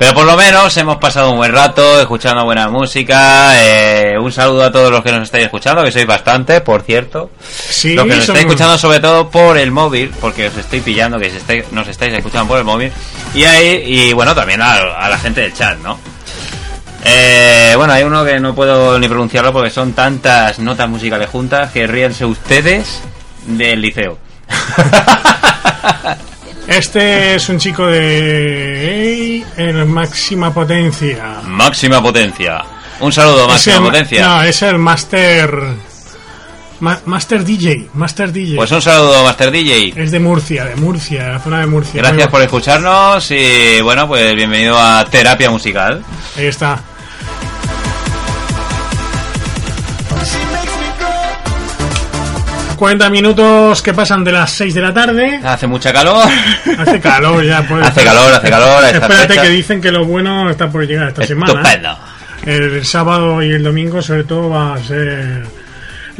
Pero 0.00 0.14
por 0.14 0.24
lo 0.24 0.34
menos 0.34 0.74
hemos 0.78 0.96
pasado 0.96 1.30
un 1.30 1.36
buen 1.36 1.52
rato 1.52 2.00
escuchando 2.00 2.42
buena 2.46 2.70
música. 2.70 3.52
eh, 3.62 4.18
un 4.18 4.32
saludo 4.32 4.64
a 4.64 4.72
todos 4.72 4.90
los 4.90 5.02
que 5.02 5.12
nos 5.12 5.24
estáis 5.24 5.44
escuchando, 5.44 5.84
que 5.84 5.92
sois 5.92 6.06
bastante, 6.06 6.62
por 6.62 6.80
cierto. 6.80 7.30
Sí, 7.52 7.92
los 7.92 8.06
que 8.06 8.14
nos 8.14 8.20
estáis 8.20 8.46
escuchando 8.46 8.78
sobre 8.78 9.00
todo 9.00 9.28
por 9.28 9.58
el 9.58 9.70
móvil, 9.70 10.10
porque 10.18 10.46
os 10.46 10.56
estoy 10.56 10.80
pillando 10.80 11.18
que 11.18 11.30
nos 11.72 11.86
estáis 11.86 12.14
escuchando 12.14 12.48
por 12.48 12.56
el 12.56 12.64
móvil. 12.64 12.90
Y 13.34 13.44
ahí, 13.44 13.82
y 13.84 14.12
bueno, 14.14 14.34
también 14.34 14.62
a, 14.62 14.72
a 14.72 15.10
la 15.10 15.18
gente 15.18 15.42
del 15.42 15.52
chat, 15.52 15.76
¿no? 15.80 15.98
Eh, 17.04 17.74
bueno, 17.76 17.92
hay 17.92 18.02
uno 18.02 18.24
que 18.24 18.40
no 18.40 18.54
puedo 18.54 18.98
ni 18.98 19.06
pronunciarlo 19.06 19.52
porque 19.52 19.68
son 19.68 19.92
tantas 19.92 20.58
notas 20.60 20.88
musicales 20.88 21.28
juntas 21.28 21.72
que 21.72 21.86
ríense 21.86 22.24
ustedes 22.24 23.02
del 23.44 23.82
liceo. 23.82 24.16
Este 26.70 27.34
es 27.34 27.48
un 27.48 27.58
chico 27.58 27.84
de 27.88 29.44
en 29.56 29.88
máxima 29.92 30.54
potencia. 30.54 31.40
Máxima 31.44 32.00
potencia. 32.00 32.62
Un 33.00 33.12
saludo, 33.12 33.48
máxima 33.48 33.76
el- 33.78 33.82
potencia. 33.82 34.24
No, 34.26 34.42
es 34.44 34.62
el 34.62 34.78
máster 34.78 35.50
Ma- 36.78 37.00
Master 37.06 37.44
DJ, 37.44 37.88
Master 37.94 38.32
DJ. 38.32 38.54
Pues 38.56 38.70
un 38.70 38.80
saludo, 38.80 39.24
Master 39.24 39.50
DJ. 39.50 39.94
Es 40.00 40.12
de 40.12 40.20
Murcia, 40.20 40.64
de 40.64 40.76
Murcia, 40.76 41.24
de 41.24 41.32
la 41.32 41.40
zona 41.40 41.58
de 41.60 41.66
Murcia. 41.66 42.00
Gracias 42.02 42.28
por 42.28 42.40
escucharnos 42.40 43.28
y 43.32 43.80
bueno, 43.82 44.06
pues 44.06 44.32
bienvenido 44.36 44.78
a 44.78 45.04
Terapia 45.10 45.50
Musical. 45.50 46.04
Ahí 46.38 46.46
está. 46.46 46.80
...40 52.80 53.10
minutos 53.10 53.82
que 53.82 53.92
pasan 53.92 54.24
de 54.24 54.32
las 54.32 54.52
6 54.52 54.72
de 54.72 54.80
la 54.80 54.94
tarde. 54.94 55.38
Hace 55.44 55.66
mucha 55.66 55.92
calor. 55.92 56.26
Hace 56.78 56.98
calor 56.98 57.44
ya, 57.44 57.62
pues. 57.68 57.86
Hace 57.86 58.02
calor, 58.02 58.32
hace 58.32 58.48
calor. 58.48 58.84
Espérate 58.84 59.28
fecha. 59.28 59.42
que 59.42 59.48
dicen 59.50 59.82
que 59.82 59.92
lo 59.92 60.06
bueno 60.06 60.48
está 60.48 60.70
por 60.70 60.86
llegar 60.86 61.08
esta 61.08 61.26
semana. 61.26 61.60
Estupendo. 61.60 61.98
El 62.46 62.86
sábado 62.86 63.42
y 63.42 63.50
el 63.50 63.62
domingo, 63.62 64.00
sobre 64.00 64.24
todo, 64.24 64.48
va 64.48 64.76
a 64.76 64.78
ser 64.78 65.44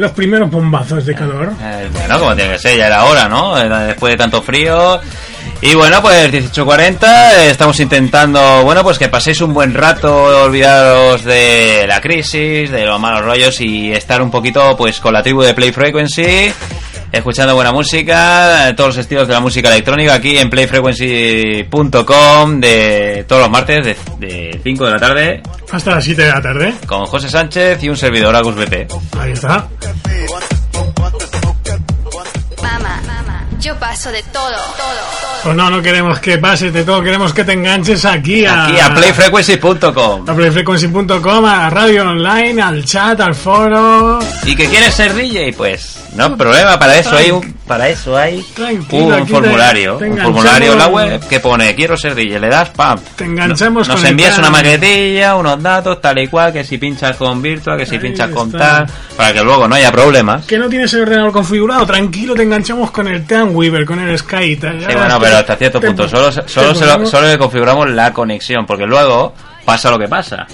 los 0.01 0.11
primeros 0.13 0.51
bombazos 0.51 1.05
de 1.05 1.15
calor. 1.15 1.53
Eh, 1.63 1.89
bueno, 1.93 2.19
como 2.19 2.35
tiene 2.35 2.53
que 2.53 2.59
ser, 2.59 2.77
ya 2.77 2.87
era 2.87 3.05
hora, 3.05 3.29
¿no? 3.29 3.57
Era 3.57 3.81
Después 3.81 4.13
de 4.13 4.17
tanto 4.17 4.43
frío. 4.43 5.01
Y 5.63 5.75
bueno, 5.75 6.01
pues 6.01 6.33
18.40, 6.33 7.03
eh, 7.03 7.51
estamos 7.51 7.79
intentando, 7.81 8.63
bueno, 8.65 8.83
pues 8.83 8.99
que 8.99 9.09
paséis 9.09 9.43
un 9.43 9.53
buen 9.53 9.75
rato, 9.75 10.45
olvidaros 10.45 11.23
de 11.23 11.85
la 11.87 12.01
crisis, 12.01 12.71
de 12.71 12.87
los 12.87 12.99
malos 12.99 13.23
rollos 13.23 13.61
y 13.61 13.93
estar 13.93 14.23
un 14.23 14.31
poquito, 14.31 14.75
pues, 14.79 15.01
con 15.01 15.13
la 15.13 15.23
tribu 15.23 15.43
de 15.43 15.53
Play 15.53 15.71
Frequency, 15.71 16.51
escuchando 17.13 17.55
buena 17.55 17.73
música, 17.73 18.69
eh, 18.69 18.75
todos 18.75 18.89
los 18.91 18.97
estilos 18.99 19.27
de 19.29 19.35
la 19.35 19.41
música 19.41 19.69
electrónica 19.69 20.15
aquí 20.15 20.39
en 20.39 20.49
playfrequency.com 20.51 22.61
de 22.61 23.25
todos 23.29 23.43
los 23.43 23.51
martes 23.51 23.85
de, 23.85 23.97
de 24.19 24.61
5 24.63 24.85
de 24.87 24.91
la 24.91 24.99
tarde 24.99 25.43
Hasta 25.71 25.91
las 25.93 26.05
7 26.05 26.23
de 26.23 26.29
la 26.29 26.41
tarde. 26.43 26.75
con 26.87 27.07
José 27.07 27.29
Sánchez 27.29 27.83
y 27.83 27.89
un 27.89 27.97
servidor 27.97 28.35
Agus 28.37 28.55
BP. 28.55 28.87
Ahí 29.19 29.33
está. 29.33 29.67
Mamá, 32.63 33.01
yo 33.61 33.77
paso 33.79 34.11
de 34.13 34.23
todo, 34.25 34.51
todo, 34.51 34.61
todo. 35.21 35.40
Pues 35.43 35.57
no, 35.57 35.71
no 35.71 35.81
queremos 35.81 36.19
que 36.21 36.37
pases 36.39 36.73
de 36.73 36.85
todo, 36.85 37.03
queremos 37.03 37.33
que 37.33 37.45
te 37.45 37.53
enganches 37.53 38.05
aquí 38.05 38.45
a, 38.45 38.67
Aquí 38.67 38.79
a 38.79 38.93
playfrequency.com. 38.95 40.29
a 40.29 40.35
playfrequency.com, 40.35 41.45
a 41.47 41.71
radio 41.71 42.03
online, 42.11 42.61
al 42.61 42.85
chat, 42.85 43.19
al 43.21 43.35
foro. 43.35 44.19
¿Y 44.45 44.55
que 44.55 44.67
quieres 44.69 44.95
ser 44.95 45.15
DJ? 45.15 45.55
Pues 45.57 46.05
no 46.15 46.25
hay 46.27 46.31
problema, 46.33 46.79
para 46.79 46.99
eso 46.99 47.17
hay 47.17 47.31
un, 47.31 47.53
para 47.67 47.89
eso 47.89 48.17
hay 48.17 48.45
un 48.69 48.85
te- 48.87 49.27
formulario, 49.27 49.95
te 49.97 50.11
un 50.11 50.19
formulario 50.19 50.73
en 50.73 50.79
la 50.79 50.89
web 50.89 51.27
que 51.29 51.41
pone 51.41 51.75
quiero 51.75 51.97
ser 51.97 52.15
DJ, 52.15 52.39
le 52.39 52.49
das 52.49 52.71
pam. 52.71 52.99
Te 53.17 53.25
enganchamos 53.25 53.89
Nos 53.89 53.97
con 53.97 54.05
el 54.07 54.11
envías 54.11 54.37
una 54.39 54.51
maquetilla, 54.51 55.37
unos 55.37 55.63
datos, 55.63 56.01
tal 56.03 56.19
y 56.19 56.29
cual, 56.29 56.53
que 56.53 56.65
si 56.65 56.77
pinchas 56.79 57.17
con 57.17 57.41
Virtua, 57.41 57.77
que 57.79 57.87
si 57.87 57.95
Ahí 57.95 58.01
pinchas 58.01 58.31
con 58.31 58.51
tal, 58.53 58.87
para 59.17 59.33
que 59.33 59.43
luego 59.43 59.67
no 59.69 59.75
haya 59.75 59.91
problemas. 59.91 60.45
Que 60.45 60.59
no 60.59 60.69
tienes 60.69 60.93
el 60.95 61.03
ordenador 61.03 61.33
configurado, 61.33 61.87
tranquilo, 61.87 62.35
te 62.35 62.43
enganchamos 62.43 62.91
con 62.91 63.09
el 63.09 63.25
Weaver, 63.55 63.85
con 63.87 64.01
el 64.01 64.19
Sky 64.19 64.45
y 64.45 64.57
tal. 64.57 64.81
Sí, 64.81 64.87
bueno, 64.95 65.19
pero 65.31 65.41
hasta 65.41 65.57
cierto 65.57 65.81
punto. 65.81 66.09
Solo, 66.09 66.31
solo, 66.33 66.75
se 66.75 66.85
lo- 66.87 66.93
ponemos- 66.95 67.11
solo 67.11 67.29
le 67.29 67.39
configuramos 67.39 67.91
la 67.91 68.13
conexión, 68.13 68.67
porque 68.67 68.85
luego 68.87 69.35
pasa 69.65 69.91
lo 69.91 69.99
que 69.99 70.09
pasa. 70.09 70.47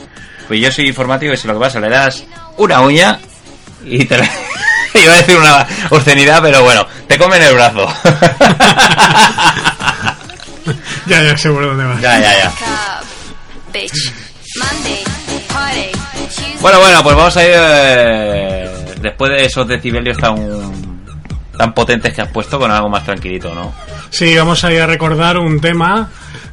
Pues 0.49 0.61
yo 0.61 0.71
soy 0.71 0.89
informático 0.89 1.33
y 1.33 1.37
si 1.37 1.49
lo 1.49 1.55
que 1.55 1.61
pasa 1.61 1.81
le 1.81 1.89
das 1.89 2.25
una 2.59 2.81
uña 2.81 3.19
y 3.85 4.05
te 4.05 4.19
la... 4.19 4.25
Iba 4.95 5.13
a 5.13 5.17
decir 5.17 5.37
una 5.37 5.67
obscenidad, 5.91 6.41
pero 6.41 6.63
bueno, 6.63 6.87
te 7.07 7.19
comen 7.19 7.43
el 7.43 7.55
brazo. 7.55 7.87
Ya, 11.07 11.23
ya 11.23 11.37
sé 11.37 11.49
por 11.51 11.65
dónde 11.65 11.85
vas. 11.85 12.01
ya, 12.01 12.19
ya, 12.19 12.33
ya. 12.43 12.53
Bueno, 16.61 16.81
bueno, 16.81 17.03
pues 17.05 17.15
vamos 17.17 17.37
a 17.37 17.45
ir 17.45 17.51
eh, 17.55 18.95
después 19.01 19.31
de 19.31 19.45
esos 19.45 19.69
decibelios 19.69 20.17
tan 20.19 20.35
tan 21.57 21.73
potentes 21.73 22.13
que 22.15 22.23
has 22.23 22.29
puesto 22.29 22.59
con 22.59 22.71
algo 22.71 22.89
más 22.89 23.05
tranquilito, 23.05 23.55
¿no? 23.55 23.73
Sí, 24.11 24.37
vamos 24.37 24.63
a 24.65 24.73
ir 24.73 24.81
a 24.81 24.87
recordar 24.87 25.39
un 25.39 25.61
tema 25.61 26.11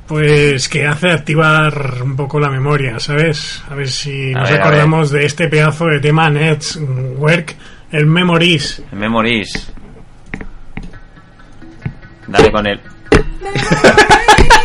pues 0.08 0.68
que 0.68 0.86
hace 0.86 1.12
activar 1.12 2.02
un 2.04 2.16
poco 2.16 2.40
la 2.40 2.50
memoria, 2.50 3.00
¿sabes? 3.00 3.64
A 3.70 3.76
ver 3.76 3.90
si 3.90 4.34
A 4.34 4.40
nos 4.40 4.50
ver, 4.50 4.62
acordamos 4.62 5.12
de 5.12 5.26
este 5.26 5.48
pedazo 5.48 5.86
de 5.86 6.00
tema 6.00 6.30
Network, 6.30 7.56
el 7.92 8.06
Memories. 8.06 8.82
Memories. 8.92 9.72
Dale 12.28 12.52
con 12.52 12.68
él. 12.68 12.80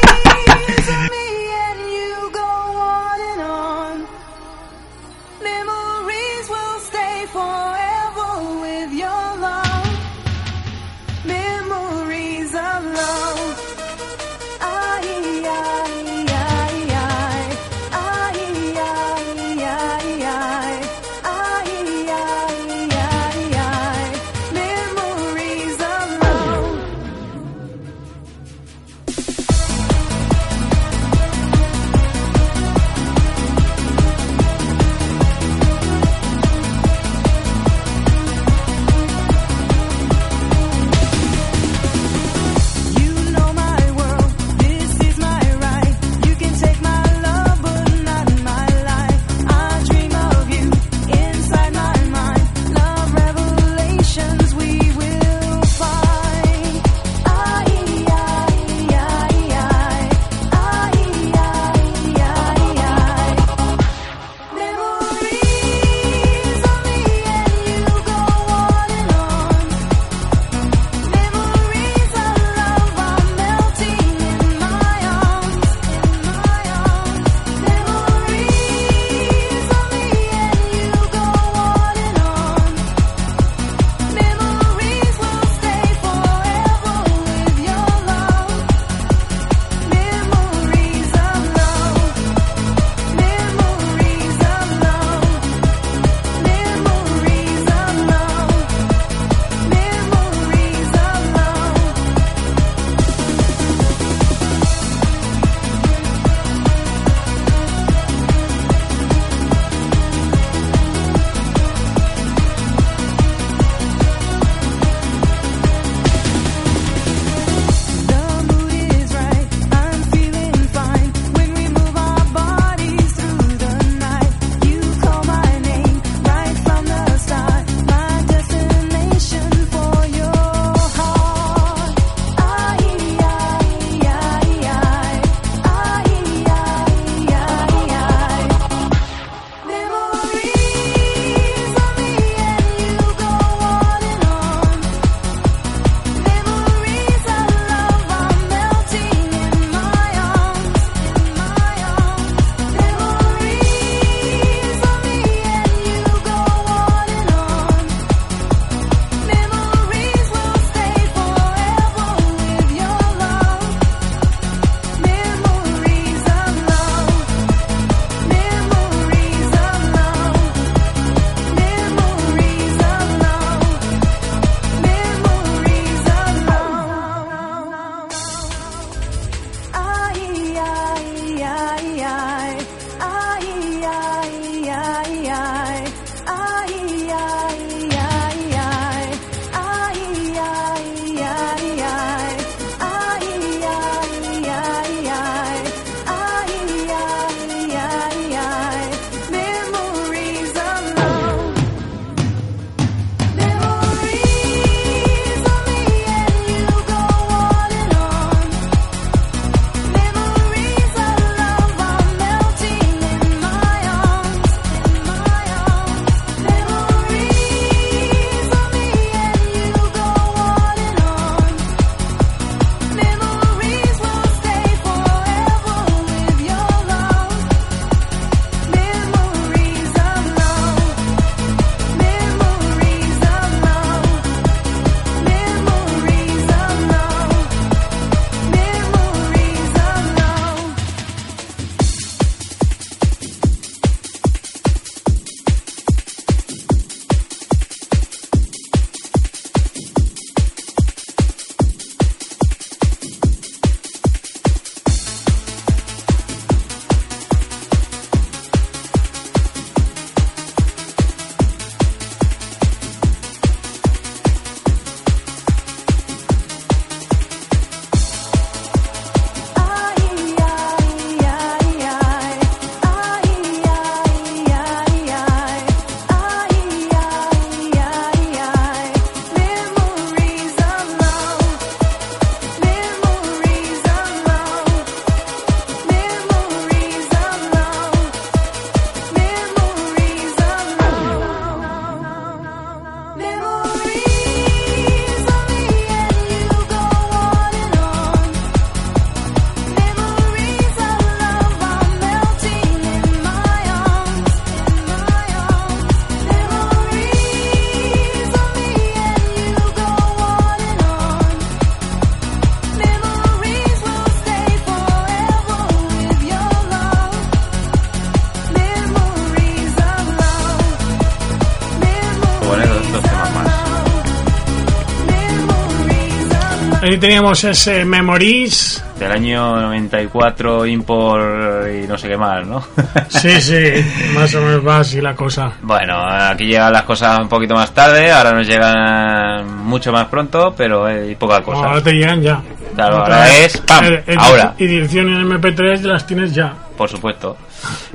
Ahí 326.89 326.97
teníamos 326.97 327.45
ese 327.45 327.85
Memories. 327.85 328.83
Del 328.99 329.13
año 329.13 329.61
94, 329.61 330.65
Impor 330.65 331.69
y 331.71 331.87
no 331.87 331.99
sé 331.99 332.09
qué 332.09 332.17
más, 332.17 332.47
¿no? 332.47 332.65
Sí, 333.11 333.43
sí, 333.43 333.85
más 334.15 334.35
o 334.35 334.41
menos 334.41 334.67
va 334.67 334.79
así 334.79 334.99
la 334.99 335.15
cosa. 335.15 335.53
Bueno, 335.61 335.99
aquí 336.03 336.47
llegan 336.47 336.73
las 336.73 336.85
cosas 336.85 337.19
un 337.19 337.29
poquito 337.29 337.55
más 337.55 337.75
tarde, 337.75 338.11
ahora 338.11 338.33
nos 338.33 338.47
llegan 338.47 339.67
mucho 339.67 339.93
más 339.93 340.07
pronto, 340.07 340.55
pero 340.57 340.87
hay 340.87 341.15
poca 341.17 341.43
cosa. 341.43 341.67
Ahora 341.67 341.83
te 341.83 341.93
llegan 341.93 342.23
ya. 342.23 342.41
Claro, 342.75 343.03
ahora 343.03 343.37
es 343.37 343.59
¡pam! 343.59 343.85
Ahora. 344.17 344.55
Y 344.57 344.67
dirección 344.67 345.11
en 345.11 345.29
MP3 345.29 345.83
las 345.83 346.07
tienes 346.07 346.35
ya. 346.35 346.55
Por 346.75 346.89
supuesto. 346.89 347.37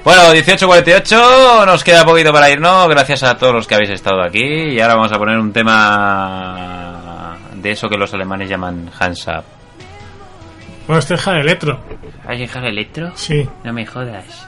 Bueno, 0.04 0.22
18.48, 0.34 1.66
nos 1.66 1.84
queda 1.84 2.06
poquito 2.06 2.32
para 2.32 2.52
irnos, 2.52 2.88
gracias 2.90 3.24
a 3.24 3.38
todos 3.38 3.56
los 3.56 3.66
que 3.66 3.74
habéis 3.74 3.90
estado 3.90 4.22
aquí, 4.22 4.44
y 4.44 4.80
ahora 4.80 4.96
vamos 4.96 5.12
a 5.14 5.18
poner 5.18 5.40
un 5.40 5.52
tema 5.52 6.83
de 7.64 7.72
eso 7.72 7.88
que 7.90 7.98
los 7.98 8.14
alemanes 8.14 8.50
llaman 8.50 8.92
Hands 9.00 9.28
Up. 9.28 9.44
Bueno, 10.86 11.00
este 11.00 11.14
es 11.16 11.26
Electro. 11.28 11.80
¿Has 12.28 12.38
llegado 12.38 12.68
electro? 12.68 13.12
Sí. 13.16 13.48
No 13.64 13.72
me 13.74 13.86
jodas. 13.86 14.46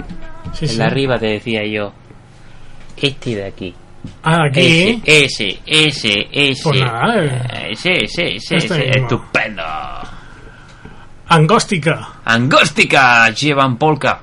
Sí, 0.54 0.66
el 0.66 0.72
sí. 0.72 0.78
de 0.78 0.84
arriba 0.84 1.18
te 1.18 1.28
decía 1.28 1.62
yo. 1.66 1.94
Este 2.98 3.36
de 3.36 3.46
aquí. 3.46 3.74
Ah, 4.24 4.44
aquí. 4.50 5.02
Ese, 5.06 5.60
ese, 5.66 5.88
ese, 5.88 6.28
ese. 6.32 6.64
Pues 6.64 6.82
nada, 6.82 7.24
eh. 7.24 7.72
Ese, 7.72 8.04
ese, 8.04 8.36
ese, 8.36 8.56
Este 8.58 8.76
ese. 8.76 8.78
mismo. 8.86 9.02
Estupendo. 9.04 9.64
Angóstica. 11.28 12.10
Angóstica, 12.26 13.30
llevan 13.32 13.78
polka. 13.78 14.20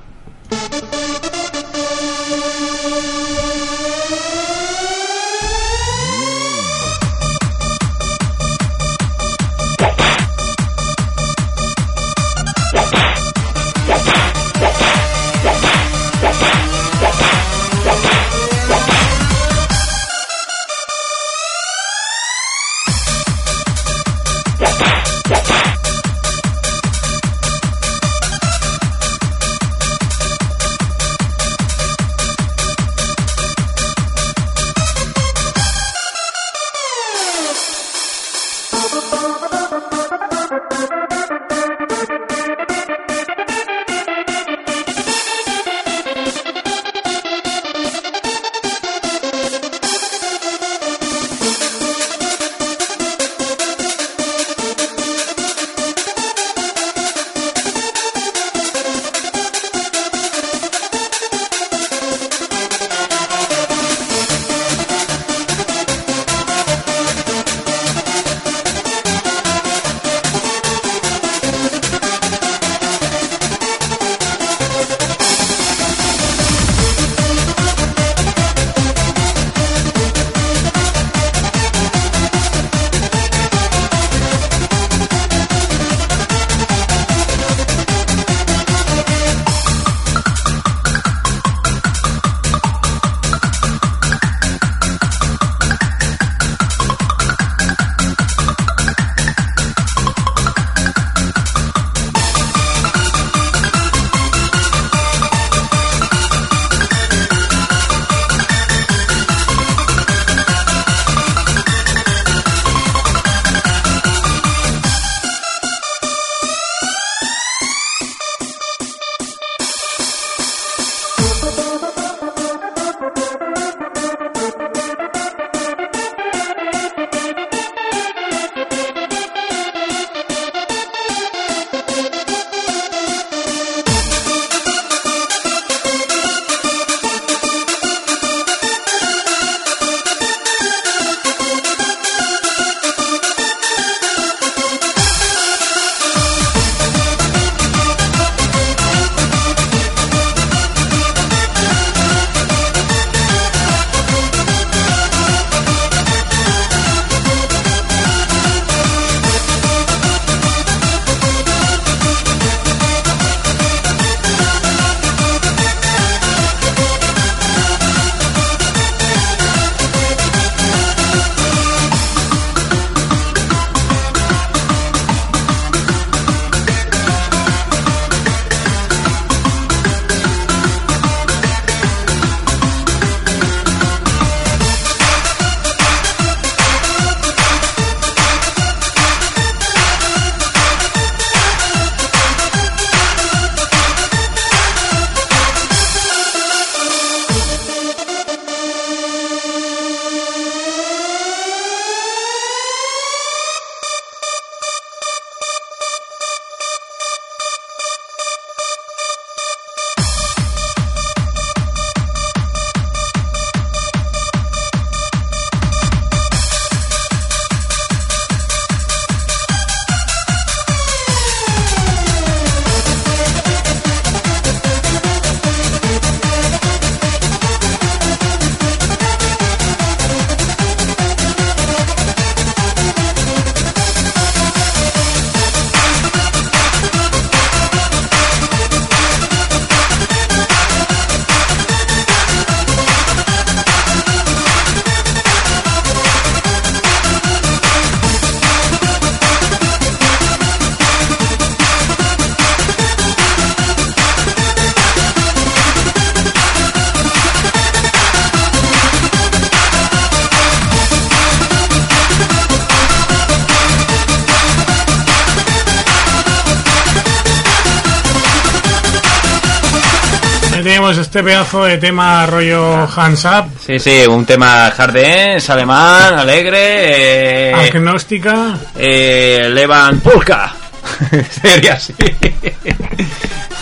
Este 271.13 271.23
pedazo 271.23 271.65
de 271.65 271.77
tema 271.77 272.25
rollo 272.25 272.89
hands 272.95 273.25
up, 273.25 273.45
Sí, 273.63 273.77
sí, 273.77 274.03
un 274.09 274.25
tema 274.25 274.71
dance, 274.71 275.51
alemán, 275.51 276.17
alegre. 276.17 277.51
Eh, 277.51 277.53
agnóstica. 277.53 278.57
eh, 278.75 279.47
Levan 279.47 279.99
Pulka. 279.99 280.55
Sería 281.41 281.73
así. 281.73 281.93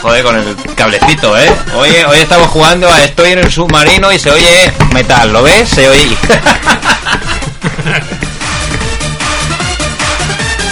Joder, 0.01 0.23
con 0.23 0.37
el 0.37 0.55
cablecito, 0.77 1.37
¿eh? 1.37 1.51
Oye, 1.75 2.05
hoy 2.05 2.19
estamos 2.19 2.47
jugando 2.47 2.87
a 2.87 3.03
Estoy 3.03 3.33
en 3.33 3.39
el 3.39 3.51
submarino 3.51 4.13
y 4.13 4.17
se 4.17 4.31
oye 4.31 4.71
metal, 4.93 5.33
¿lo 5.33 5.43
ves? 5.43 5.67
Se 5.67 5.89
oye. 5.89 6.07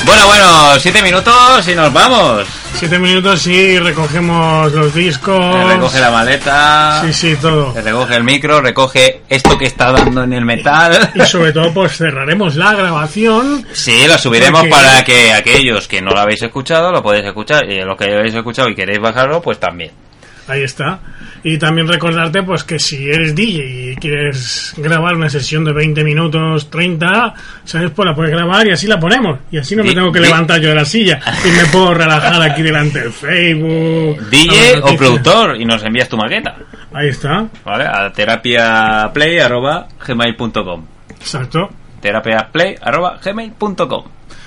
bueno, 0.05 0.27
bueno, 0.27 0.79
siete 0.79 1.01
minutos 1.01 1.67
y 1.67 1.75
nos 1.75 1.91
vamos. 1.91 2.47
Siete 2.75 2.97
minutos 2.97 3.45
y 3.47 3.77
recogemos 3.77 4.71
los 4.71 4.93
discos. 4.93 5.37
Se 5.53 5.63
recoge 5.75 5.99
la 5.99 6.11
maleta. 6.11 7.01
Sí, 7.05 7.13
sí, 7.13 7.35
todo. 7.41 7.73
Se 7.73 7.81
recoge 7.81 8.15
el 8.15 8.23
micro, 8.23 8.61
recoge 8.61 9.21
esto 9.27 9.57
que 9.57 9.65
está 9.65 9.91
dando 9.91 10.23
en 10.23 10.31
el 10.33 10.45
metal. 10.45 11.11
Y 11.13 11.19
sobre 11.21 11.51
todo, 11.51 11.73
pues 11.73 11.97
cerraremos 11.97 12.55
la 12.55 12.73
grabación. 12.73 13.65
Sí, 13.73 14.05
lo 14.07 14.17
subiremos 14.17 14.61
Porque- 14.61 14.69
para 14.71 15.03
que 15.03 15.33
aquellos 15.33 15.87
que 15.89 16.01
no 16.01 16.11
lo 16.11 16.19
habéis 16.21 16.41
escuchado 16.41 16.91
lo 16.91 17.03
podéis 17.03 17.25
escuchar 17.25 17.69
y 17.69 17.81
los 17.81 17.97
que 17.97 18.05
habéis 18.05 18.33
escuchado 18.35 18.69
y 18.69 18.75
queréis 18.75 18.99
bajarlo, 19.01 19.41
pues 19.41 19.59
también. 19.59 19.91
Ahí 20.49 20.63
está. 20.63 20.99
Y 21.43 21.57
también 21.57 21.87
recordarte 21.87 22.43
pues 22.43 22.63
que 22.65 22.79
si 22.79 23.07
eres 23.09 23.33
DJ 23.35 23.91
y 23.91 23.95
quieres 23.95 24.73
grabar 24.77 25.15
una 25.15 25.29
sesión 25.29 25.63
de 25.63 25.71
20 25.71 26.03
minutos, 26.03 26.69
30, 26.69 27.33
¿sabes? 27.63 27.91
Pues 27.91 28.05
la 28.07 28.13
puedes 28.15 28.31
grabar 28.31 28.67
y 28.67 28.71
así 28.71 28.87
la 28.87 28.99
ponemos. 28.99 29.39
Y 29.51 29.57
así 29.59 29.73
no 29.75 29.83
me 29.83 29.93
tengo 29.93 30.11
que 30.11 30.19
levantar 30.19 30.59
yo 30.59 30.69
de 30.69 30.75
la 30.75 30.83
silla. 30.85 31.19
Y 31.45 31.49
me 31.51 31.65
puedo 31.71 31.93
relajar 31.93 32.41
aquí 32.41 32.61
delante 32.61 32.99
del 32.99 33.11
Facebook. 33.13 34.29
DJ 34.29 34.79
o 34.81 34.95
productor 34.97 35.55
y 35.61 35.65
nos 35.65 35.81
envías 35.83 36.09
tu 36.09 36.17
maqueta, 36.17 36.57
Ahí 36.93 37.07
está. 37.09 37.47
¿vale? 37.63 37.85
A 37.85 38.11
terapiaplay.gmail.com 38.11 40.85
Exacto. 41.19 41.69
terapiaplay.gmail.com 42.01 44.03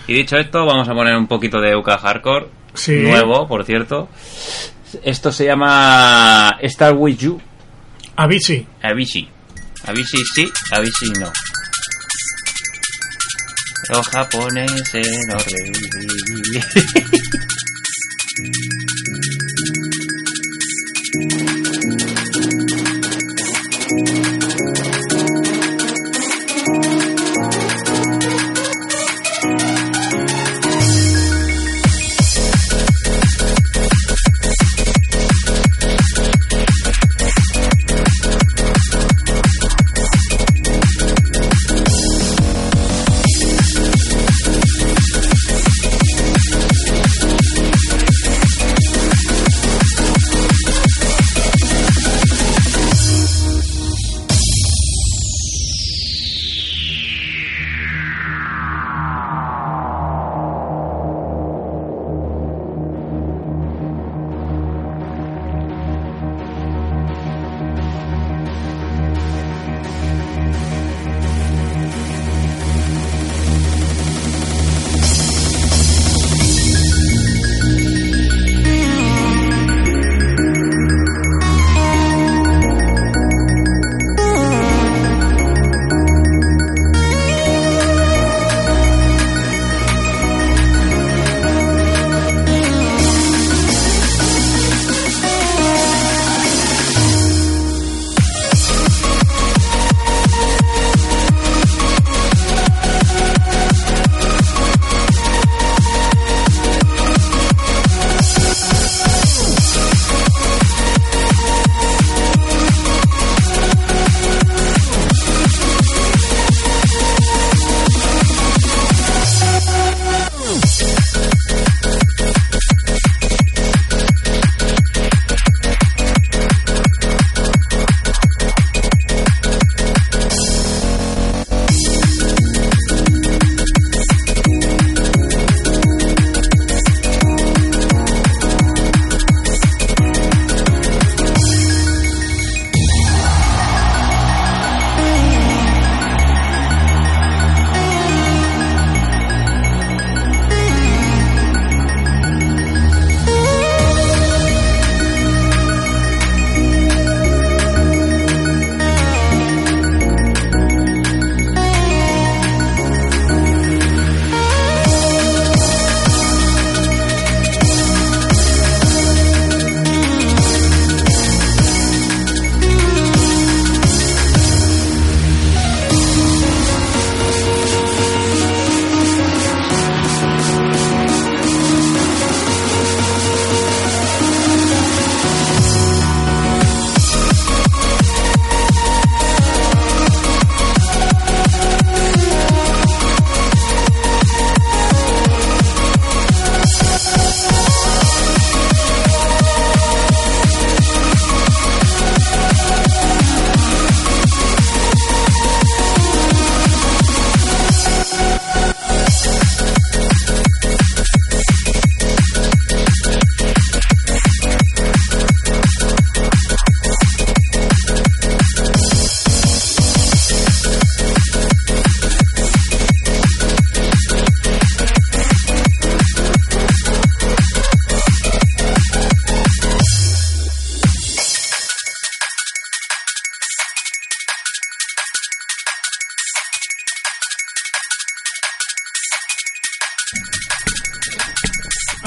Y 0.08 0.14
dicho 0.14 0.36
esto, 0.36 0.66
vamos 0.66 0.88
a 0.88 0.94
poner 0.94 1.16
un 1.16 1.26
poquito 1.26 1.60
de 1.60 1.76
UK 1.76 1.90
Hardcore, 2.00 2.46
Sí. 2.74 2.96
nuevo, 3.02 3.46
por 3.46 3.64
cierto. 3.64 4.08
Esto 5.02 5.32
se 5.32 5.46
llama 5.46 6.58
Star 6.62 6.94
With 6.94 7.18
You, 7.18 7.40
Avicii. 8.16 8.66
Avicii. 8.82 9.28
Avicii 9.86 10.22
sí, 10.34 10.48
Avicii 10.72 11.12
no. 11.18 11.32
Los 13.88 14.08
japoneses 14.08 15.08
no 15.28 15.36
reír. 15.38 16.64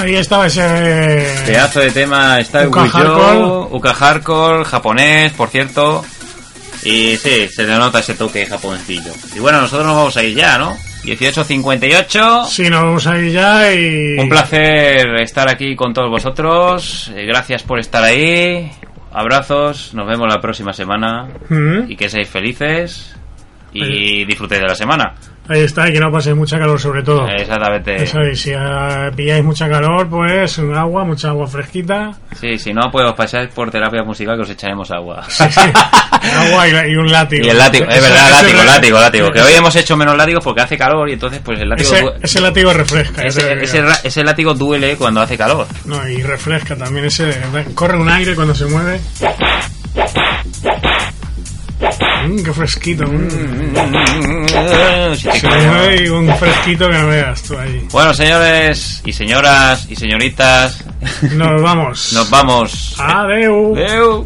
Ahí 0.05 0.15
estaba 0.17 0.45
ese. 0.45 0.61
Pedazo 1.47 1.79
de 1.79 1.89
tema 1.89 2.39
Style 2.43 2.67
Uka 2.67 2.87
Hardcore. 2.87 3.75
Uka 3.75 3.93
Hardcore, 3.95 4.63
japonés, 4.63 5.33
por 5.33 5.49
cierto. 5.49 6.05
Y 6.83 7.17
sí, 7.17 7.47
se 7.49 7.63
le 7.63 7.75
nota 7.75 7.97
ese 7.99 8.13
toque 8.13 8.45
japonesillo. 8.45 9.11
Y 9.35 9.39
bueno, 9.39 9.61
nosotros 9.61 9.87
nos 9.87 9.95
vamos 9.95 10.15
a 10.15 10.23
ir 10.23 10.35
ya, 10.35 10.59
¿no? 10.59 10.77
18.58. 11.03 12.45
Sí, 12.45 12.69
nos 12.69 12.83
vamos 12.83 13.07
a 13.07 13.17
ir 13.17 13.31
ya 13.31 13.73
y. 13.73 14.15
Un 14.19 14.29
placer 14.29 15.15
estar 15.21 15.49
aquí 15.49 15.75
con 15.75 15.91
todos 15.91 16.11
vosotros. 16.11 17.11
Eh, 17.15 17.25
Gracias 17.25 17.63
por 17.63 17.79
estar 17.79 18.03
ahí. 18.03 18.71
Abrazos. 19.11 19.95
Nos 19.95 20.07
vemos 20.07 20.27
la 20.31 20.39
próxima 20.39 20.71
semana. 20.71 21.27
Mm. 21.49 21.89
Y 21.89 21.95
que 21.95 22.09
seáis 22.09 22.29
felices. 22.29 23.15
Y 23.77 24.25
disfrutéis 24.25 24.61
de 24.61 24.67
la 24.67 24.75
semana. 24.75 25.13
Ahí 25.47 25.61
está, 25.61 25.87
y 25.87 25.93
que 25.93 25.99
no 25.99 26.11
paséis 26.11 26.35
mucha 26.35 26.57
calor 26.57 26.79
sobre 26.79 27.03
todo. 27.03 27.27
Exactamente. 27.27 28.01
Eso, 28.01 28.19
y 28.23 28.35
si 28.35 28.51
ah, 28.53 29.11
pilláis 29.15 29.43
mucha 29.43 29.69
calor, 29.69 30.09
pues 30.09 30.57
un 30.57 30.73
agua, 30.75 31.03
mucha 31.03 31.29
agua 31.29 31.45
fresquita. 31.45 32.13
Sí, 32.39 32.57
si 32.57 32.73
no, 32.73 32.89
pues 32.91 33.05
os 33.05 33.13
pasáis 33.13 33.49
por 33.53 33.69
terapia 33.69 34.03
musical 34.03 34.37
que 34.37 34.41
os 34.41 34.49
echaremos 34.49 34.89
agua. 34.89 35.23
agua 36.35 36.67
y, 36.67 36.91
y 36.91 36.95
un 36.95 37.11
látigo. 37.11 37.45
Y 37.45 37.49
el 37.49 37.57
látigo, 37.59 37.85
es 37.87 38.01
verdad, 38.01 38.31
látigo, 38.31 38.63
látigo, 38.63 38.99
látigo. 38.99 39.31
Que 39.31 39.41
hoy 39.41 39.53
hemos 39.53 39.75
hecho 39.75 39.95
menos 39.95 40.17
látigos 40.17 40.43
porque 40.43 40.61
hace 40.61 40.77
calor 40.79 41.09
y 41.09 41.13
entonces 41.13 41.41
pues 41.43 41.59
el 41.59 41.69
látigo... 41.69 41.91
Ese, 41.93 42.05
ese 42.23 42.41
látigo 42.41 42.73
refresca. 42.73 43.21
ese, 43.21 43.53
ese- 43.61 43.83
ese 44.03 44.23
látigo 44.23 44.53
duele 44.55 44.95
cuando 44.97 45.21
hace 45.21 45.37
calor. 45.37 45.67
No, 45.85 46.07
y 46.07 46.23
refresca 46.23 46.75
también. 46.75 47.05
Ese 47.05 47.39
corre 47.75 47.97
un 47.99 48.09
aire 48.09 48.33
cuando 48.33 48.55
se 48.55 48.65
mueve. 48.65 48.99
Mm, 52.27 52.43
qué 52.43 52.53
fresquito. 52.53 53.03
mm. 53.05 53.75
Un 56.11 56.35
fresquito 56.37 56.89
que 56.89 56.97
no 56.97 57.07
veas 57.07 57.41
tú 57.43 57.57
ahí. 57.57 57.85
Bueno, 57.91 58.13
señores 58.13 59.01
y 59.05 59.13
señoras 59.13 59.87
y 59.89 59.95
señoritas, 59.95 60.83
Nos 61.33 61.61
vamos. 61.61 62.13
nos 62.13 62.29
vamos. 62.29 62.95
Adeu. 62.99 63.75
Adeu. 63.75 64.25